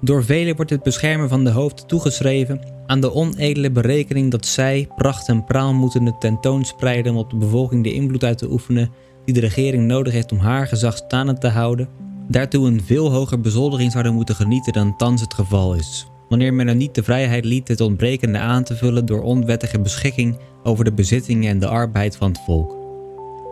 [0.00, 4.88] Door velen wordt het beschermen van de hoofden toegeschreven aan de onedele berekening dat zij
[4.96, 8.90] pracht en praal moeten tentoonspreiden om op de bevolking de invloed uit te oefenen
[9.24, 11.88] die de regering nodig heeft om haar gezag staande te houden,
[12.28, 16.68] daartoe een veel hoger bezoldiging zouden moeten genieten dan thans het geval is, wanneer men
[16.68, 20.92] er niet de vrijheid liet het ontbrekende aan te vullen door onwettige beschikking over de
[20.92, 22.81] bezittingen en de arbeid van het volk.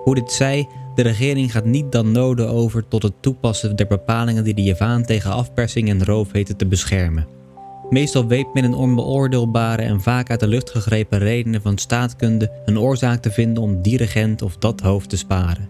[0.05, 4.45] Hoe dit zij, de regering gaat niet dan noden over tot het toepassen der bepalingen
[4.45, 7.27] die de Javaan tegen afpersing en roof weten te beschermen.
[7.91, 12.79] Meestal weet men een onbeoordeelbare en vaak uit de lucht gegrepen redenen van staatkunde een
[12.79, 15.69] oorzaak te vinden om die regent of dat hoofd te sparen.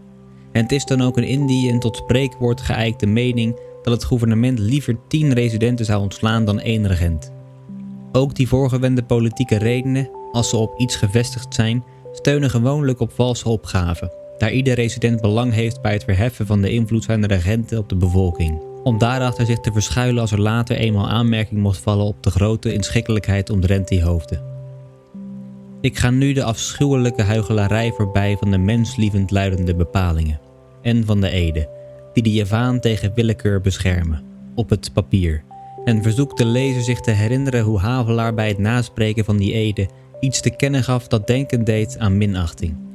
[0.53, 4.59] En het is dan ook in die een tot spreekwoord geëikte mening dat het gouvernement
[4.59, 7.33] liever tien residenten zou ontslaan dan één regent.
[8.12, 13.49] Ook die voorgewende politieke redenen, als ze op iets gevestigd zijn, steunen gewoonlijk op valse
[13.49, 17.78] opgaven, daar ieder resident belang heeft bij het verheffen van de invloed van de regenten
[17.78, 22.05] op de bevolking, om daarachter zich te verschuilen als er later eenmaal aanmerking mocht vallen
[22.05, 24.43] op de grote inschikkelijkheid omtrent die hoofden.
[25.80, 30.41] Ik ga nu de afschuwelijke huichelarij voorbij van de menslievend luidende bepalingen
[30.82, 31.68] en van de ede,
[32.12, 34.22] die de Javaan tegen willekeur beschermen,
[34.55, 35.43] op het papier,
[35.84, 39.88] en verzoek de lezer zich te herinneren hoe Havelaar bij het naspreken van die ede
[40.20, 42.89] iets te kennen gaf dat denken deed aan minachting.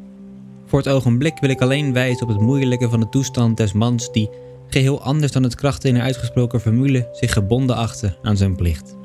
[0.78, 4.30] Het ogenblik wil ik alleen wijzen op het moeilijke van de toestand des mans die,
[4.68, 8.96] geheel anders dan het kracht in een uitgesproken formule, zich gebonden achtte aan zijn plicht.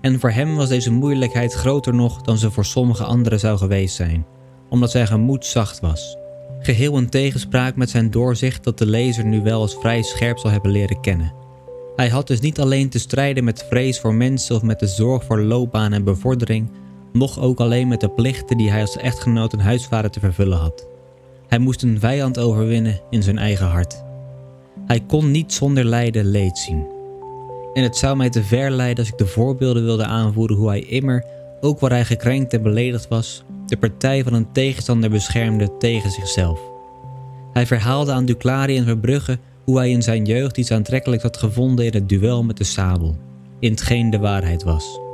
[0.00, 3.94] En voor hem was deze moeilijkheid groter nog dan ze voor sommige anderen zou geweest
[3.94, 4.26] zijn,
[4.68, 6.16] omdat zijn gemoed zacht was.
[6.60, 10.50] Geheel in tegenspraak met zijn doorzicht dat de lezer nu wel als vrij scherp zal
[10.50, 11.34] hebben leren kennen.
[11.96, 15.24] Hij had dus niet alleen te strijden met vrees voor mensen of met de zorg
[15.24, 16.70] voor loopbaan en bevordering,
[17.16, 20.88] noch ook alleen met de plichten die hij als echtgenoot en huisvader te vervullen had.
[21.48, 24.04] Hij moest een vijand overwinnen in zijn eigen hart.
[24.86, 26.86] Hij kon niet zonder lijden leed zien.
[27.72, 30.80] En het zou mij te ver leiden als ik de voorbeelden wilde aanvoeren hoe hij
[30.80, 31.24] immer,
[31.60, 36.60] ook waar hij gekrenkt en beledigd was, de partij van een tegenstander beschermde tegen zichzelf.
[37.52, 41.86] Hij verhaalde aan Duclari en Verbrugge hoe hij in zijn jeugd iets aantrekkelijks had gevonden
[41.86, 43.16] in het duel met de sabel,
[43.58, 45.05] in hetgeen de waarheid was.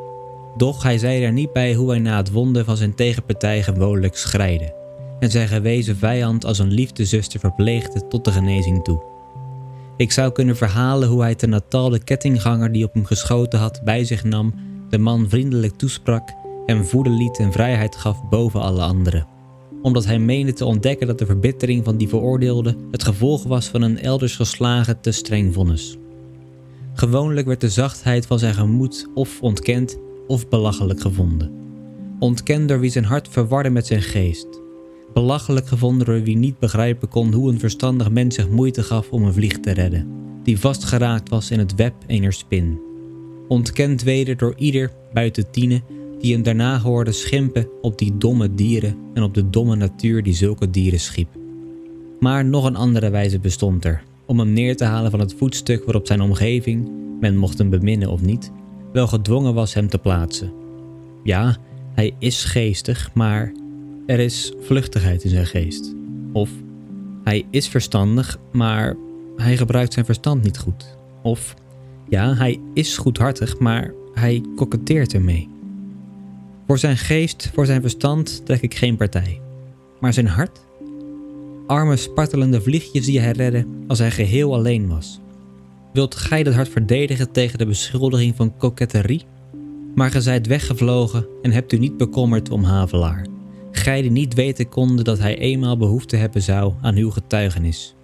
[0.57, 4.17] Doch hij zei er niet bij hoe hij na het wonden van zijn tegenpartij gewoonlijk
[4.17, 4.81] schreide
[5.21, 9.03] en zijn gewezen vijand als een liefdezuster verpleegde tot de genezing toe.
[9.97, 13.81] Ik zou kunnen verhalen hoe hij ten Natal de kettingganger die op hem geschoten had
[13.85, 14.55] bij zich nam,
[14.91, 16.35] de man vriendelijk toesprak,
[16.67, 19.27] hem voeden liet en vrijheid gaf boven alle anderen.
[19.83, 23.83] Omdat hij meende te ontdekken dat de verbittering van die veroordeelde het gevolg was van
[23.83, 25.97] een elders geslagen te streng vonnis.
[26.95, 31.51] Gewoonlijk werd de zachtheid van zijn gemoed of ontkend of belachelijk gevonden.
[32.19, 34.47] Ontkend door wie zijn hart verwarde met zijn geest.
[35.15, 39.23] Belachelijk gevonden door wie niet begrijpen kon hoe een verstandig mens zich moeite gaf om
[39.23, 40.07] een vlieg te redden,
[40.43, 42.81] die vastgeraakt was in het web ener spin.
[43.49, 45.83] Ontkend weder door ieder, buiten Tine,
[46.21, 50.35] die hem daarna hoorde schimpen op die domme dieren en op de domme natuur die
[50.35, 51.29] zulke dieren schiep.
[52.21, 55.85] Maar nog een andere wijze bestond er, om hem neer te halen van het voetstuk
[55.85, 58.53] waarop zijn omgeving, men mocht hem beminnen of niet,
[58.93, 60.53] wel gedwongen was hem te plaatsen.
[61.23, 61.57] Ja,
[61.95, 63.53] hij is geestig, maar
[64.07, 65.95] er is vluchtigheid in zijn geest.
[66.33, 66.51] Of
[67.25, 68.97] hij is verstandig, maar
[69.37, 70.97] hij gebruikt zijn verstand niet goed.
[71.23, 71.55] Of
[72.09, 75.49] ja, hij is goedhartig, maar hij koketteert ermee.
[76.67, 79.41] Voor zijn geest, voor zijn verstand trek ik geen partij.
[80.01, 80.61] Maar zijn hart?
[81.67, 85.22] Arme spartelende vliegjes die hij redde als hij geheel alleen was.
[85.93, 89.25] Wilt gij dat hart verdedigen tegen de beschuldiging van koketterie?
[89.95, 93.27] Maar ge zijt weggevlogen en hebt u niet bekommerd om Havelaar.
[93.71, 97.95] Gij die niet weten konden dat hij eenmaal behoefte hebben zou aan uw getuigenis.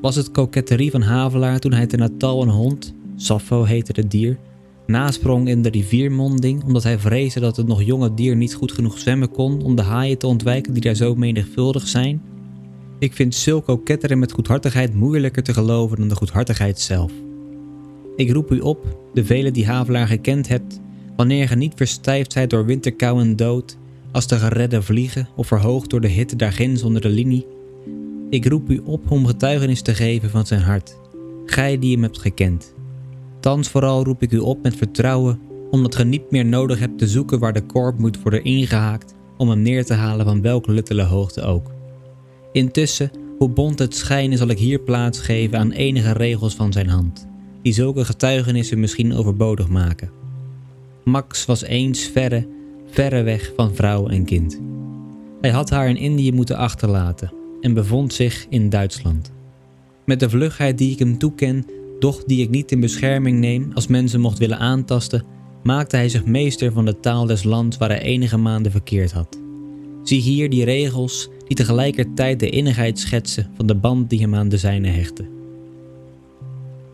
[0.00, 4.38] Was het koketterie van Havelaar toen hij te Natal een hond, Sappho heette het dier,
[4.86, 8.98] nasprong in de riviermonding omdat hij vreesde dat het nog jonge dier niet goed genoeg
[8.98, 12.22] zwemmen kon om de haaien te ontwijken die daar zo menigvuldig zijn?
[12.98, 17.12] Ik vind zulk koketteren met goedhartigheid moeilijker te geloven dan de goedhartigheid zelf.
[18.16, 20.80] Ik roep u op, de velen die Havelaar gekend hebt,
[21.16, 23.78] wanneer ge niet verstijfd zijt door winterkou en dood,
[24.12, 27.46] als de geredde vliegen of verhoogd door de hitte daarginds onder de linie.
[28.30, 30.98] Ik roep u op om getuigenis te geven van zijn hart,
[31.44, 32.74] gij die hem hebt gekend.
[33.40, 35.40] Thans vooral roep ik u op met vertrouwen,
[35.70, 39.48] omdat ge niet meer nodig hebt te zoeken waar de korp moet worden ingehaakt om
[39.48, 41.75] hem neer te halen van welke luttele hoogte ook.
[42.56, 46.88] Intussen, hoe bont het schijnen, zal ik hier plaats geven aan enige regels van zijn
[46.88, 47.26] hand,
[47.62, 50.10] die zulke getuigenissen misschien overbodig maken.
[51.04, 52.46] Max was eens verre,
[52.90, 54.60] verre weg van vrouw en kind.
[55.40, 59.32] Hij had haar in Indië moeten achterlaten en bevond zich in Duitsland.
[60.04, 61.66] Met de vlugheid die ik hem toeken,
[61.98, 65.24] doch die ik niet in bescherming neem als mensen mocht willen aantasten,
[65.62, 69.38] maakte hij zich meester van de taal des lands waar hij enige maanden verkeerd had.
[70.02, 74.48] Zie hier die regels die tegelijkertijd de innigheid schetsen van de band die hem aan
[74.48, 75.24] de zijne hechtte.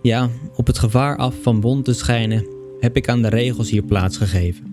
[0.03, 2.47] Ja, op het gevaar af van bond te schijnen,
[2.81, 4.65] heb ik aan de regels hier plaats gegeven.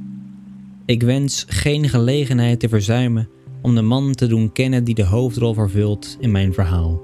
[0.86, 3.30] Ik wens geen gelegenheid te verzuimen
[3.62, 7.02] om de man te doen kennen die de hoofdrol vervult in mijn verhaal,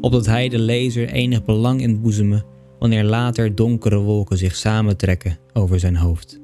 [0.00, 2.44] opdat hij de lezer enig belang inboezemen
[2.78, 6.40] wanneer later donkere wolken zich samentrekken over zijn hoofd.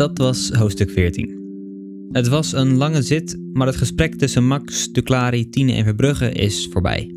[0.00, 2.08] Dat was hoofdstuk 14.
[2.12, 6.68] Het was een lange zit, maar het gesprek tussen Max, Duclari, Tine en Verbrugge is
[6.70, 7.14] voorbij.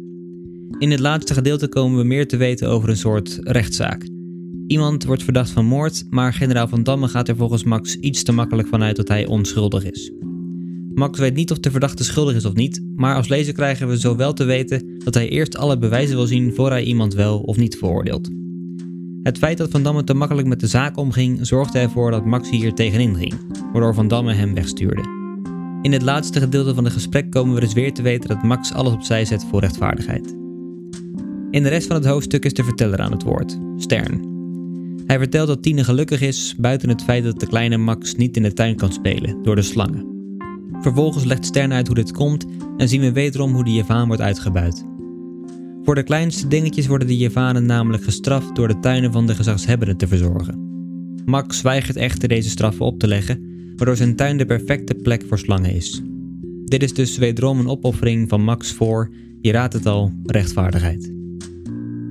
[0.80, 4.08] In het laatste gedeelte komen we meer te weten over een soort rechtszaak.
[4.68, 8.32] Iemand wordt verdacht van moord, maar generaal Van Damme gaat er volgens Max iets te
[8.32, 10.12] makkelijk vanuit dat hij onschuldig is.
[10.94, 13.98] Max weet niet of de verdachte schuldig is of niet, maar als lezer krijgen we
[13.98, 17.58] zowel te weten dat hij eerst alle bewijzen wil zien voor hij iemand wel of
[17.58, 18.43] niet veroordeelt.
[19.24, 22.50] Het feit dat Van Damme te makkelijk met de zaak omging, zorgde ervoor dat Max
[22.50, 23.34] hier tegenin ging,
[23.72, 25.02] waardoor Van Damme hem wegstuurde.
[25.82, 28.74] In het laatste gedeelte van het gesprek komen we dus weer te weten dat Max
[28.74, 30.36] alles opzij zet voor rechtvaardigheid.
[31.52, 34.32] In de rest van het hoofdstuk is de verteller aan het woord, Stern.
[35.06, 38.44] Hij vertelt dat Tine gelukkig is, buiten het feit dat de kleine Max niet in
[38.44, 40.06] de tuin kan spelen, door de slangen.
[40.82, 42.46] Vervolgens legt Stern uit hoe dit komt
[42.78, 44.86] en zien we wederom hoe de Javaan wordt uitgebuit.
[45.84, 49.98] Voor de kleinste dingetjes worden de Javanen namelijk gestraft door de tuinen van de gezagshebbenden
[49.98, 50.72] te verzorgen.
[51.26, 53.44] Max weigert echter deze straffen op te leggen,
[53.76, 56.02] waardoor zijn tuin de perfecte plek voor slangen is.
[56.66, 59.10] Dit is dus wederom een opoffering van Max voor,
[59.42, 61.12] je raadt het al, rechtvaardigheid.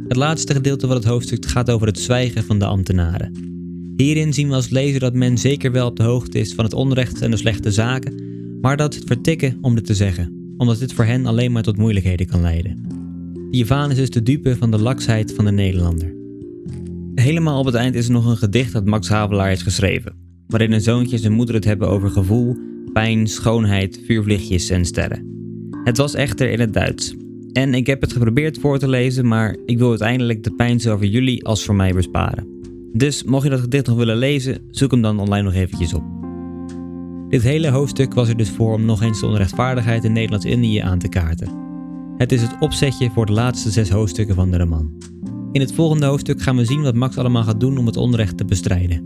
[0.09, 3.33] Het laatste gedeelte van het hoofdstuk gaat over het zwijgen van de ambtenaren.
[3.97, 6.75] Hierin zien we als lezer dat men zeker wel op de hoogte is van het
[6.75, 8.15] onrecht en de slechte zaken,
[8.61, 11.77] maar dat het vertikken om dit te zeggen, omdat dit voor hen alleen maar tot
[11.77, 12.92] moeilijkheden kan leiden.
[13.55, 16.15] Javaan is de dupe van de laksheid van de Nederlander.
[17.15, 20.15] Helemaal op het eind is er nog een gedicht dat Max Havelaar heeft geschreven,
[20.47, 22.57] waarin een zoontje en zijn moeder het hebben over gevoel,
[22.93, 25.27] pijn, schoonheid, vuurvliegjes en sterren.
[25.85, 27.15] Het was echter in het Duits.
[27.53, 30.99] En ik heb het geprobeerd voor te lezen, maar ik wil uiteindelijk de pijn zowel
[30.99, 32.47] voor jullie als voor mij besparen.
[32.93, 36.05] Dus mocht je dat gedicht nog willen lezen, zoek hem dan online nog eventjes op.
[37.29, 40.99] Dit hele hoofdstuk was er dus voor om nog eens de onrechtvaardigheid in Nederlands-Indië aan
[40.99, 41.72] te kaarten.
[42.23, 44.91] Het is het opzetje voor de laatste zes hoofdstukken van de roman.
[45.53, 48.37] In het volgende hoofdstuk gaan we zien wat Max allemaal gaat doen om het onrecht
[48.37, 49.03] te bestrijden.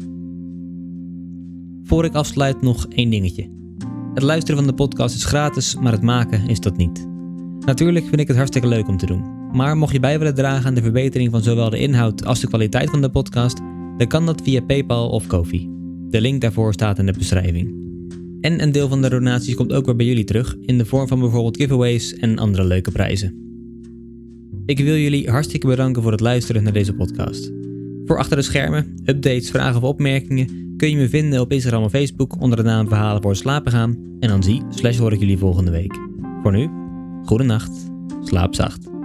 [1.84, 3.50] Voor ik afsluit nog één dingetje.
[4.14, 7.06] Het luisteren van de podcast is gratis, maar het maken is dat niet.
[7.60, 9.24] Natuurlijk vind ik het hartstikke leuk om te doen.
[9.52, 12.48] Maar mocht je bij willen dragen aan de verbetering van zowel de inhoud als de
[12.48, 13.60] kwaliteit van de podcast,
[13.96, 15.68] dan kan dat via PayPal of Kofi.
[16.10, 17.85] De link daarvoor staat in de beschrijving.
[18.46, 21.08] En een deel van de donaties komt ook weer bij jullie terug in de vorm
[21.08, 23.34] van bijvoorbeeld giveaways en andere leuke prijzen.
[24.66, 27.52] Ik wil jullie hartstikke bedanken voor het luisteren naar deze podcast.
[28.04, 31.90] Voor achter de schermen, updates, vragen of opmerkingen kun je me vinden op Instagram of
[31.90, 33.96] Facebook onder de naam Verhalen voor slapen gaan.
[34.20, 35.98] En dan zie slash hoor ik jullie volgende week.
[36.42, 36.70] Voor nu,
[37.24, 37.90] goede nacht,
[38.22, 38.95] slaap zacht.